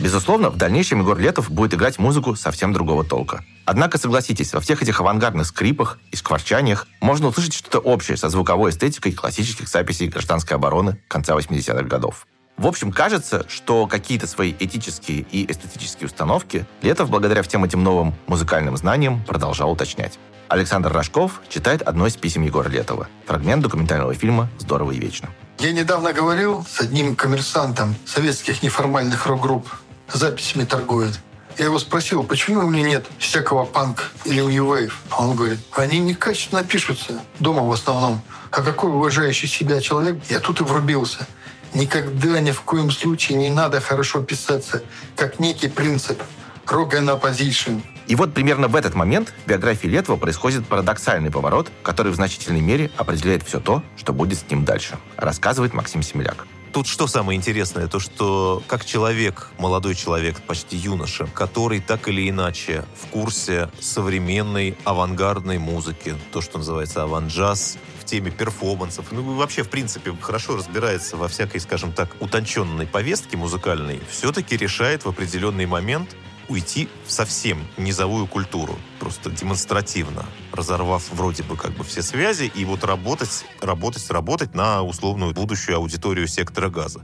Безусловно, 0.06 0.50
в 0.50 0.56
дальнейшем 0.56 1.00
Егор 1.00 1.18
Летов 1.18 1.50
будет 1.50 1.74
играть 1.74 1.98
музыку 1.98 2.36
совсем 2.36 2.72
другого 2.72 3.02
толка. 3.02 3.44
Однако, 3.64 3.98
согласитесь, 3.98 4.54
во 4.54 4.60
всех 4.60 4.80
этих 4.80 5.00
авангардных 5.00 5.48
скрипах 5.48 5.98
и 6.12 6.16
скворчаниях 6.16 6.86
можно 7.00 7.26
услышать 7.26 7.54
что-то 7.54 7.80
общее 7.80 8.16
со 8.16 8.28
звуковой 8.28 8.70
эстетикой 8.70 9.10
классических 9.10 9.68
записей 9.68 10.06
гражданской 10.06 10.56
обороны 10.56 11.00
конца 11.08 11.34
80-х 11.34 11.82
годов. 11.82 12.28
В 12.56 12.68
общем, 12.68 12.92
кажется, 12.92 13.46
что 13.48 13.88
какие-то 13.88 14.28
свои 14.28 14.54
этические 14.56 15.26
и 15.32 15.50
эстетические 15.50 16.06
установки 16.06 16.66
Летов, 16.82 17.10
благодаря 17.10 17.42
всем 17.42 17.64
этим 17.64 17.82
новым 17.82 18.14
музыкальным 18.28 18.76
знаниям, 18.76 19.24
продолжал 19.24 19.72
уточнять. 19.72 20.20
Александр 20.46 20.92
Рожков 20.92 21.42
читает 21.48 21.82
одно 21.82 22.06
из 22.06 22.16
писем 22.16 22.42
Егора 22.42 22.68
Летова. 22.68 23.08
Фрагмент 23.26 23.60
документального 23.60 24.14
фильма 24.14 24.48
«Здорово 24.60 24.92
и 24.92 25.00
вечно». 25.00 25.30
Я 25.58 25.72
недавно 25.72 26.12
говорил 26.12 26.64
с 26.70 26.80
одним 26.80 27.16
коммерсантом 27.16 27.96
советских 28.04 28.62
неформальных 28.62 29.26
рок-групп 29.26 29.66
записями 30.12 30.64
торгует. 30.64 31.18
Я 31.58 31.66
его 31.66 31.78
спросил, 31.78 32.22
почему 32.22 32.60
у 32.60 32.70
меня 32.70 32.86
нет 32.86 33.06
всякого 33.18 33.64
панк 33.64 34.12
или 34.26 34.42
new 34.42 34.90
Он 35.16 35.34
говорит, 35.34 35.58
они 35.72 35.98
некачественно 36.00 36.62
пишутся 36.62 37.20
дома 37.40 37.62
в 37.62 37.72
основном. 37.72 38.20
А 38.50 38.62
какой 38.62 38.90
уважающий 38.90 39.48
себя 39.48 39.80
человек, 39.80 40.18
я 40.28 40.40
тут 40.40 40.60
и 40.60 40.64
врубился. 40.64 41.26
Никогда 41.72 42.40
ни 42.40 42.50
в 42.50 42.60
коем 42.60 42.90
случае 42.90 43.38
не 43.38 43.48
надо 43.48 43.80
хорошо 43.80 44.22
писаться, 44.22 44.82
как 45.16 45.40
некий 45.40 45.68
принцип. 45.68 46.22
Rock 46.66 46.92
and 46.92 47.20
opposition. 47.20 47.80
И 48.06 48.16
вот 48.16 48.34
примерно 48.34 48.68
в 48.68 48.76
этот 48.76 48.94
момент 48.94 49.32
в 49.44 49.48
биографии 49.48 49.86
Летова 49.86 50.16
происходит 50.16 50.66
парадоксальный 50.66 51.30
поворот, 51.30 51.70
который 51.82 52.12
в 52.12 52.16
значительной 52.16 52.60
мере 52.60 52.90
определяет 52.96 53.44
все 53.44 53.60
то, 53.60 53.82
что 53.96 54.12
будет 54.12 54.38
с 54.38 54.50
ним 54.50 54.64
дальше, 54.64 54.96
рассказывает 55.16 55.74
Максим 55.74 56.02
Семеляк. 56.02 56.46
Тут 56.76 56.86
что 56.86 57.06
самое 57.06 57.38
интересное, 57.38 57.88
то 57.88 57.98
что 57.98 58.62
как 58.66 58.84
человек, 58.84 59.48
молодой 59.56 59.94
человек, 59.94 60.42
почти 60.42 60.76
юноша, 60.76 61.26
который 61.26 61.80
так 61.80 62.06
или 62.06 62.28
иначе 62.28 62.84
в 63.02 63.06
курсе 63.06 63.70
современной 63.80 64.76
авангардной 64.84 65.56
музыки, 65.56 66.14
то, 66.32 66.42
что 66.42 66.58
называется 66.58 67.02
аванджаз, 67.02 67.78
в 67.98 68.04
теме 68.04 68.30
перформансов, 68.30 69.06
ну 69.10 69.22
вообще, 69.36 69.62
в 69.62 69.70
принципе, 69.70 70.14
хорошо 70.20 70.54
разбирается 70.54 71.16
во 71.16 71.28
всякой, 71.28 71.62
скажем 71.62 71.94
так, 71.94 72.14
утонченной 72.20 72.86
повестке 72.86 73.38
музыкальной, 73.38 74.02
все-таки 74.10 74.54
решает 74.58 75.06
в 75.06 75.08
определенный 75.08 75.64
момент 75.64 76.14
уйти 76.48 76.88
в 77.06 77.12
совсем 77.12 77.58
низовую 77.76 78.26
культуру, 78.26 78.76
просто 78.98 79.30
демонстративно, 79.30 80.24
разорвав 80.52 81.08
вроде 81.12 81.42
бы 81.42 81.56
как 81.56 81.72
бы 81.72 81.84
все 81.84 82.02
связи, 82.02 82.50
и 82.54 82.64
вот 82.64 82.84
работать, 82.84 83.44
работать, 83.60 84.10
работать 84.10 84.54
на 84.54 84.82
условную 84.82 85.32
будущую 85.32 85.76
аудиторию 85.76 86.26
сектора 86.26 86.68
газа. 86.70 87.00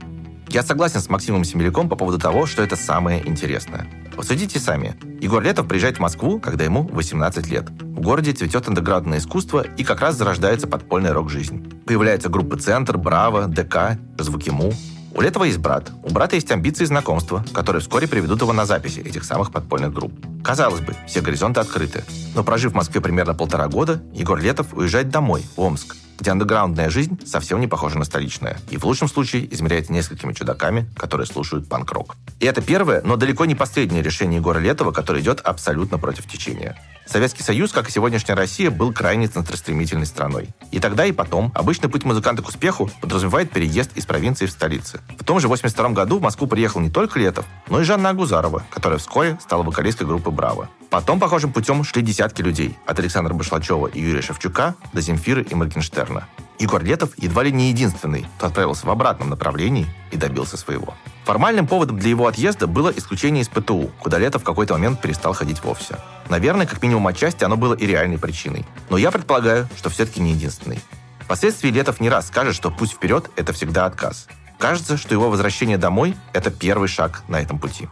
Я 0.49 0.61
согласен 0.61 0.99
с 0.99 1.09
Максимом 1.09 1.45
Семеляком 1.45 1.89
по 1.89 1.95
поводу 1.95 2.19
того, 2.19 2.45
что 2.45 2.61
это 2.61 2.75
самое 2.75 3.27
интересное. 3.27 3.87
Посудите 4.15 4.59
сами. 4.59 4.95
Егор 5.19 5.41
Летов 5.41 5.67
приезжает 5.67 5.97
в 5.97 5.99
Москву, 5.99 6.39
когда 6.39 6.63
ему 6.63 6.83
18 6.83 7.47
лет. 7.47 7.69
В 7.69 8.01
городе 8.01 8.33
цветет 8.33 8.67
андеграундное 8.67 9.17
искусство 9.17 9.65
и 9.77 9.83
как 9.83 10.01
раз 10.01 10.15
зарождается 10.15 10.67
подпольная 10.67 11.13
рок-жизнь. 11.13 11.81
Появляются 11.87 12.29
группы 12.29 12.57
«Центр», 12.57 12.99
«Браво», 12.99 13.47
«ДК», 13.47 13.97
«Звуки 14.19 14.51
Му», 14.51 14.73
У 15.15 15.21
Летова 15.21 15.43
есть 15.43 15.59
брат. 15.59 15.91
У 16.03 16.09
брата 16.09 16.35
есть 16.35 16.51
амбиции 16.51 16.85
и 16.85 16.87
знакомства, 16.87 17.45
которые 17.53 17.81
вскоре 17.81 18.07
приведут 18.07 18.41
его 18.41 18.51
на 18.51 18.65
записи 18.65 18.99
этих 18.99 19.23
самых 19.23 19.51
подпольных 19.51 19.93
групп. 19.93 20.11
Казалось 20.43 20.81
бы, 20.81 20.95
все 21.07 21.21
горизонты 21.21 21.59
открыты. 21.59 22.03
Но 22.33 22.43
прожив 22.43 22.71
в 22.71 22.75
Москве 22.75 22.99
примерно 22.99 23.35
полтора 23.35 23.67
года, 23.67 24.01
Егор 24.13 24.39
Летов 24.39 24.73
уезжает 24.73 25.09
домой, 25.09 25.43
в 25.55 25.61
Омск, 25.61 25.95
где 26.19 26.31
андеграундная 26.31 26.89
жизнь 26.89 27.19
совсем 27.25 27.59
не 27.59 27.67
похожа 27.67 27.97
на 27.97 28.05
столичную. 28.05 28.57
И 28.69 28.77
в 28.77 28.85
лучшем 28.85 29.07
случае 29.07 29.53
измеряется 29.53 29.93
несколькими 29.93 30.33
чудаками, 30.33 30.87
которые 30.95 31.27
слушают 31.27 31.67
панк-рок. 31.67 32.15
И 32.39 32.45
это 32.45 32.61
первое, 32.61 33.01
но 33.03 33.15
далеко 33.15 33.45
не 33.45 33.55
последнее 33.55 34.01
решение 34.01 34.39
Егора 34.39 34.59
Летова, 34.59 34.91
которое 34.91 35.21
идет 35.21 35.39
абсолютно 35.41 35.97
против 35.97 36.27
течения. 36.27 36.77
Советский 37.05 37.43
Союз, 37.43 37.71
как 37.71 37.89
и 37.89 37.91
сегодняшняя 37.91 38.35
Россия, 38.35 38.71
был 38.71 38.93
крайне 38.93 39.27
центростремительной 39.27 40.05
страной. 40.05 40.49
И 40.71 40.79
тогда, 40.79 41.05
и 41.05 41.11
потом, 41.11 41.51
обычный 41.53 41.89
путь 41.89 42.05
музыканта 42.05 42.41
к 42.41 42.47
успеху 42.47 42.89
подразумевает 43.01 43.51
переезд 43.51 43.91
из 43.95 44.05
провинции 44.05 44.45
в 44.45 44.51
столицы. 44.51 45.01
В 45.19 45.23
том 45.23 45.39
же 45.39 45.47
82 45.47 45.89
году 45.89 46.19
в 46.19 46.21
Москву 46.21 46.47
приехал 46.47 46.79
не 46.79 46.89
только 46.89 47.19
Летов, 47.19 47.45
но 47.67 47.81
и 47.81 47.83
Жанна 47.83 48.09
Агузарова, 48.09 48.63
которая 48.69 48.99
вскоре 48.99 49.37
стала 49.41 49.63
вокалисткой 49.63 50.07
группы 50.07 50.31
«Браво». 50.31 50.69
Потом 50.93 51.19
похожим 51.19 51.51
путем 51.51 51.83
шли 51.83 52.03
десятки 52.03 52.43
людей, 52.43 52.77
от 52.85 52.99
Александра 52.99 53.33
Башлачева 53.33 53.87
и 53.87 53.99
Юрия 53.99 54.21
Шевчука 54.21 54.75
до 54.93 55.01
Земфиры 55.01 55.41
и 55.41 55.55
Моргенштерна. 55.55 56.27
Егор 56.59 56.83
Летов 56.83 57.17
едва 57.17 57.41
ли 57.41 57.51
не 57.51 57.69
единственный, 57.69 58.27
кто 58.37 58.45
отправился 58.45 58.85
в 58.85 58.91
обратном 58.91 59.31
направлении 59.31 59.87
и 60.11 60.17
добился 60.17 60.55
своего. 60.55 60.93
Формальным 61.25 61.65
поводом 61.65 61.97
для 61.97 62.11
его 62.11 62.27
отъезда 62.27 62.67
было 62.67 62.93
исключение 62.95 63.41
из 63.41 63.47
ПТУ, 63.47 63.89
куда 63.99 64.19
Летов 64.19 64.43
в 64.43 64.45
какой-то 64.45 64.73
момент 64.73 65.01
перестал 65.01 65.33
ходить 65.33 65.63
вовсе. 65.63 65.97
Наверное, 66.29 66.67
как 66.67 66.83
минимум 66.83 67.07
отчасти 67.07 67.43
оно 67.43 67.57
было 67.57 67.73
и 67.73 67.87
реальной 67.87 68.19
причиной. 68.19 68.63
Но 68.91 68.97
я 68.97 69.09
предполагаю, 69.09 69.67
что 69.75 69.89
все-таки 69.89 70.21
не 70.21 70.33
единственный. 70.33 70.79
Впоследствии 71.21 71.71
Летов 71.71 72.01
не 72.01 72.09
раз 72.11 72.27
скажет, 72.27 72.53
что 72.53 72.69
путь 72.69 72.91
вперед– 72.91 73.31
это 73.35 73.51
всегда 73.51 73.87
отказ. 73.87 74.27
Кажется, 74.59 74.97
что 74.97 75.15
его 75.15 75.31
возвращение 75.31 75.79
домой– 75.79 76.15
это 76.33 76.51
первый 76.51 76.87
шаг 76.87 77.23
на 77.27 77.41
этом 77.41 77.57
пути. 77.57 77.89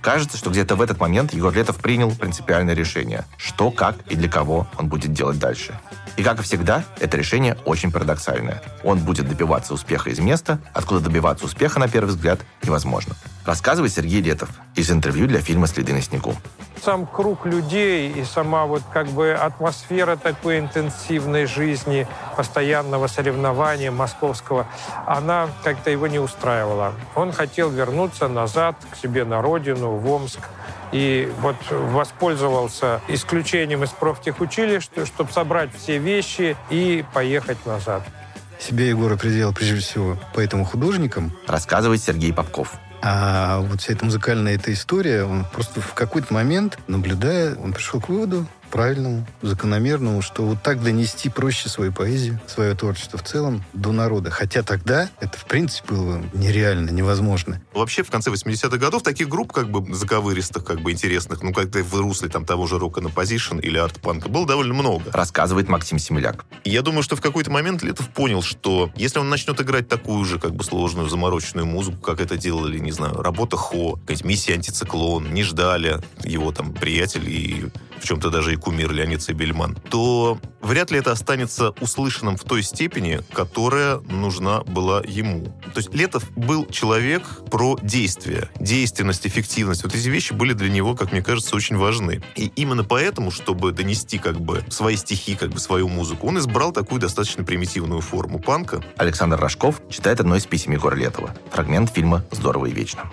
Кажется, 0.00 0.36
что 0.36 0.50
где-то 0.50 0.76
в 0.76 0.82
этот 0.82 1.00
момент 1.00 1.32
Егор 1.34 1.52
Летов 1.52 1.76
принял 1.76 2.10
принципиальное 2.14 2.74
решение, 2.74 3.24
что, 3.36 3.70
как 3.70 3.96
и 4.08 4.16
для 4.16 4.28
кого 4.28 4.66
он 4.78 4.88
будет 4.88 5.12
делать 5.12 5.38
дальше. 5.38 5.78
И, 6.16 6.22
как 6.24 6.40
и 6.40 6.42
всегда, 6.42 6.84
это 6.98 7.16
решение 7.16 7.56
очень 7.64 7.92
парадоксальное. 7.92 8.60
Он 8.82 8.98
будет 8.98 9.28
добиваться 9.28 9.72
успеха 9.72 10.10
из 10.10 10.18
места, 10.18 10.58
откуда 10.72 11.00
добиваться 11.00 11.44
успеха, 11.44 11.78
на 11.78 11.88
первый 11.88 12.08
взгляд, 12.08 12.40
невозможно. 12.64 13.14
Рассказывает 13.44 13.92
Сергей 13.92 14.20
Летов 14.20 14.50
из 14.74 14.90
интервью 14.90 15.26
для 15.26 15.40
фильма 15.40 15.66
«Следы 15.68 15.92
на 15.92 16.02
снегу». 16.02 16.34
Сам 16.84 17.06
круг 17.06 17.46
людей 17.46 18.12
и 18.12 18.24
сама 18.24 18.66
вот 18.66 18.82
как 18.92 19.08
бы 19.08 19.32
атмосфера 19.32 20.16
такой 20.16 20.58
интенсивной 20.58 21.46
жизни, 21.46 22.06
постоянного 22.36 23.06
соревнования 23.06 23.90
московского, 23.90 24.66
она 25.06 25.48
как-то 25.64 25.90
его 25.90 26.06
не 26.06 26.18
устраивала. 26.18 26.92
Он 27.14 27.32
хотел 27.32 27.70
вернуться 27.70 28.28
назад 28.28 28.76
к 28.90 28.96
себе 28.96 29.24
на 29.24 29.40
родину, 29.40 29.87
в 29.96 30.10
Омск. 30.10 30.40
И 30.92 31.30
вот 31.40 31.56
воспользовался 31.70 33.00
исключением 33.08 33.84
из 33.84 33.90
профтехучилищ, 33.90 34.88
чтобы 35.04 35.32
собрать 35.32 35.70
все 35.76 35.98
вещи 35.98 36.56
и 36.70 37.04
поехать 37.12 37.64
назад. 37.66 38.02
Себя 38.58 38.86
Егор 38.86 39.12
определял 39.12 39.52
прежде 39.52 39.80
всего 39.80 40.16
поэтому 40.34 40.64
художником. 40.64 41.32
Рассказывает 41.46 42.02
Сергей 42.02 42.32
Попков. 42.32 42.72
А 43.00 43.60
вот 43.60 43.80
вся 43.80 43.92
эта 43.92 44.04
музыкальная 44.04 44.56
эта 44.56 44.72
история, 44.72 45.24
он 45.24 45.44
просто 45.44 45.80
в 45.80 45.94
какой-то 45.94 46.34
момент, 46.34 46.78
наблюдая, 46.88 47.54
он 47.54 47.72
пришел 47.72 48.00
к 48.00 48.08
выводу, 48.08 48.46
правильному, 48.68 49.26
закономерному, 49.42 50.22
что 50.22 50.44
вот 50.44 50.62
так 50.62 50.82
донести 50.82 51.28
проще 51.28 51.68
свою 51.68 51.92
поэзию, 51.92 52.40
свое 52.46 52.74
творчество 52.74 53.18
в 53.18 53.22
целом 53.22 53.64
до 53.72 53.92
народа. 53.92 54.30
Хотя 54.30 54.62
тогда 54.62 55.08
это, 55.20 55.38
в 55.38 55.46
принципе, 55.46 55.94
было 55.94 56.22
нереально, 56.34 56.90
невозможно. 56.90 57.60
Вообще, 57.74 58.02
в 58.02 58.10
конце 58.10 58.30
80-х 58.30 58.76
годов 58.76 59.02
таких 59.02 59.28
групп, 59.28 59.52
как 59.52 59.70
бы, 59.70 59.94
заковыристых, 59.94 60.64
как 60.64 60.80
бы, 60.80 60.92
интересных, 60.92 61.42
ну, 61.42 61.52
как-то 61.52 61.82
в 61.82 61.94
русле 61.94 62.28
там 62.28 62.44
того 62.44 62.66
же 62.66 62.78
рока 62.78 63.00
на 63.00 63.10
позишн 63.10 63.58
или 63.58 63.78
арт-панка 63.78 64.28
было 64.28 64.46
довольно 64.46 64.74
много. 64.74 65.10
Рассказывает 65.12 65.68
Максим 65.68 65.98
Семеляк. 65.98 66.44
Я 66.64 66.82
думаю, 66.82 67.02
что 67.02 67.16
в 67.16 67.20
какой-то 67.20 67.50
момент 67.50 67.82
Летов 67.82 68.08
понял, 68.10 68.42
что 68.42 68.90
если 68.96 69.18
он 69.18 69.28
начнет 69.28 69.60
играть 69.60 69.88
такую 69.88 70.24
же, 70.24 70.38
как 70.38 70.54
бы, 70.54 70.64
сложную, 70.64 71.08
замороченную 71.08 71.66
музыку, 71.66 71.98
как 71.98 72.20
это 72.20 72.36
делали, 72.36 72.78
не 72.78 72.92
знаю, 72.92 73.14
работа 73.22 73.56
Хо, 73.56 73.96
какая-нибудь 73.96 74.24
миссия 74.24 74.54
антициклон, 74.54 75.32
не 75.32 75.42
ждали 75.42 76.00
его 76.24 76.52
там 76.52 76.72
приятель 76.72 77.28
и 77.28 77.66
в 78.00 78.06
чем-то 78.06 78.30
даже 78.30 78.52
и 78.52 78.56
кумир 78.56 78.92
Леонид 78.92 79.22
Сабельман, 79.22 79.76
то 79.90 80.38
вряд 80.60 80.90
ли 80.90 80.98
это 80.98 81.12
останется 81.12 81.70
услышанным 81.80 82.36
в 82.36 82.44
той 82.44 82.62
степени, 82.62 83.20
которая 83.32 84.00
нужна 84.00 84.60
была 84.62 85.02
ему. 85.06 85.44
То 85.74 85.78
есть 85.78 85.94
Летов 85.94 86.30
был 86.36 86.66
человек 86.66 87.22
про 87.50 87.78
действие, 87.82 88.50
действенность, 88.60 89.26
эффективность. 89.26 89.84
Вот 89.84 89.94
эти 89.94 90.08
вещи 90.08 90.32
были 90.32 90.52
для 90.52 90.68
него, 90.68 90.94
как 90.94 91.12
мне 91.12 91.22
кажется, 91.22 91.56
очень 91.56 91.76
важны. 91.76 92.22
И 92.36 92.52
именно 92.56 92.84
поэтому, 92.84 93.30
чтобы 93.30 93.72
донести 93.72 94.18
как 94.18 94.40
бы 94.40 94.64
свои 94.68 94.96
стихи, 94.96 95.34
как 95.34 95.50
бы 95.50 95.58
свою 95.58 95.88
музыку, 95.88 96.28
он 96.28 96.38
избрал 96.38 96.72
такую 96.72 97.00
достаточно 97.00 97.44
примитивную 97.44 98.00
форму 98.00 98.38
панка. 98.38 98.82
Александр 98.96 99.38
Рожков 99.38 99.80
читает 99.90 100.20
одно 100.20 100.36
из 100.36 100.46
писем 100.46 100.72
Егора 100.72 100.96
Летова. 100.96 101.34
Фрагмент 101.50 101.90
фильма 101.90 102.24
«Здорово 102.30 102.66
и 102.66 102.72
вечно» 102.72 103.10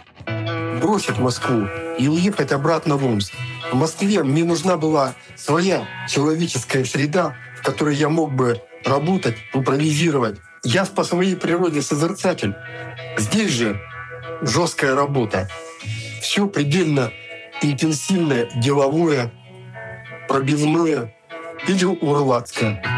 бросить 0.81 1.17
Москву 1.17 1.67
и 1.97 2.07
уехать 2.07 2.51
обратно 2.51 2.97
в 2.97 3.05
Омск. 3.05 3.33
В 3.71 3.75
Москве 3.75 4.23
мне 4.23 4.43
нужна 4.43 4.77
была 4.77 5.13
своя 5.35 5.87
человеческая 6.07 6.85
среда, 6.85 7.35
в 7.57 7.63
которой 7.63 7.95
я 7.95 8.09
мог 8.09 8.33
бы 8.33 8.61
работать, 8.83 9.35
импровизировать. 9.53 10.39
Я 10.63 10.85
по 10.85 11.03
своей 11.03 11.35
природе 11.35 11.81
созерцатель. 11.81 12.55
Здесь 13.17 13.51
же 13.51 13.79
жесткая 14.41 14.95
работа. 14.95 15.49
Все 16.21 16.47
предельно 16.47 17.11
интенсивное, 17.61 18.49
деловое, 18.55 19.31
пробивное 20.27 21.15
или 21.67 21.85
урлацкое. 21.85 22.94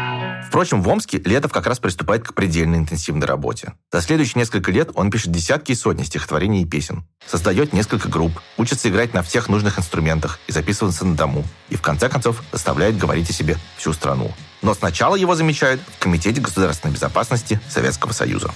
Впрочем, 0.48 0.82
в 0.82 0.88
Омске 0.88 1.18
Летов 1.18 1.52
как 1.52 1.66
раз 1.66 1.78
приступает 1.78 2.26
к 2.26 2.32
предельно 2.32 2.76
интенсивной 2.76 3.26
работе. 3.26 3.74
За 3.92 4.00
следующие 4.00 4.40
несколько 4.40 4.72
лет 4.72 4.88
он 4.94 5.10
пишет 5.10 5.30
десятки 5.30 5.72
и 5.72 5.74
сотни 5.74 6.04
стихотворений 6.04 6.62
и 6.62 6.64
песен, 6.64 7.04
создает 7.26 7.74
несколько 7.74 8.08
групп, 8.08 8.32
учится 8.56 8.88
играть 8.88 9.12
на 9.12 9.22
всех 9.22 9.50
нужных 9.50 9.78
инструментах 9.78 10.40
и 10.46 10.52
записываться 10.52 11.04
на 11.04 11.14
дому, 11.14 11.44
и 11.68 11.76
в 11.76 11.82
конце 11.82 12.08
концов 12.08 12.42
заставляет 12.50 12.96
говорить 12.96 13.28
о 13.28 13.34
себе 13.34 13.58
всю 13.76 13.92
страну. 13.92 14.32
Но 14.62 14.72
сначала 14.72 15.16
его 15.16 15.34
замечают 15.34 15.82
в 15.82 16.02
Комитете 16.02 16.40
государственной 16.40 16.94
безопасности 16.94 17.60
Советского 17.68 18.12
Союза. 18.12 18.50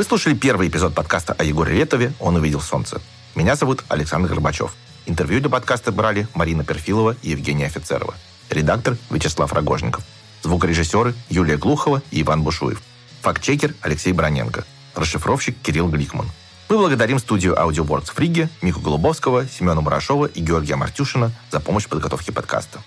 Вы 0.00 0.04
слушали 0.04 0.32
первый 0.32 0.68
эпизод 0.68 0.94
подкаста 0.94 1.34
о 1.34 1.44
Егоре 1.44 1.74
Летове 1.74 2.14
«Он 2.20 2.34
увидел 2.34 2.62
солнце». 2.62 3.02
Меня 3.34 3.54
зовут 3.54 3.84
Александр 3.90 4.30
Горбачев. 4.30 4.74
Интервью 5.04 5.40
для 5.40 5.50
подкаста 5.50 5.92
брали 5.92 6.26
Марина 6.32 6.64
Перфилова 6.64 7.16
и 7.20 7.32
Евгения 7.32 7.66
Офицерова. 7.66 8.14
Редактор 8.48 8.96
Вячеслав 9.10 9.52
Рогожников. 9.52 10.02
Звукорежиссеры 10.40 11.12
Юлия 11.28 11.58
Глухова 11.58 12.00
и 12.10 12.22
Иван 12.22 12.42
Бушуев. 12.42 12.80
Фактчекер 13.20 13.74
Алексей 13.82 14.14
Броненко. 14.14 14.64
Расшифровщик 14.94 15.60
Кирилл 15.60 15.90
Гликман. 15.90 16.30
Мы 16.70 16.78
благодарим 16.78 17.18
студию 17.18 17.54
Audioworks 17.56 18.14
в 18.14 18.18
Риге, 18.18 18.48
Мику 18.62 18.80
Голубовского, 18.80 19.46
Семена 19.48 19.82
Мурашова 19.82 20.24
и 20.24 20.40
Георгия 20.40 20.76
Мартюшина 20.76 21.30
за 21.50 21.60
помощь 21.60 21.84
в 21.84 21.88
подготовке 21.90 22.32
подкаста. 22.32 22.80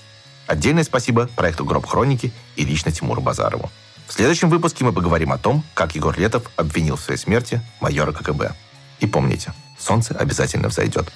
Отдельное 0.48 0.84
спасибо 0.84 1.30
проекту 1.36 1.64
«Гроб 1.64 1.86
Хроники» 1.86 2.34
и 2.56 2.66
лично 2.66 2.92
Тимуру 2.92 3.22
Базарову. 3.22 3.70
В 4.08 4.14
следующем 4.14 4.50
выпуске 4.50 4.84
мы 4.84 4.94
поговорим 4.94 5.32
о 5.32 5.38
том, 5.38 5.64
как 5.74 5.96
Егор 5.96 6.18
Летов 6.18 6.44
обвинил 6.56 6.98
в 6.98 7.02
своей 7.02 7.20
смерти 7.20 7.62
майора 7.82 8.12
КГБ. 8.12 8.54
И 9.00 9.08
помните, 9.08 9.54
солнце 9.80 10.16
обязательно 10.16 10.68
взойдет. 10.68 11.12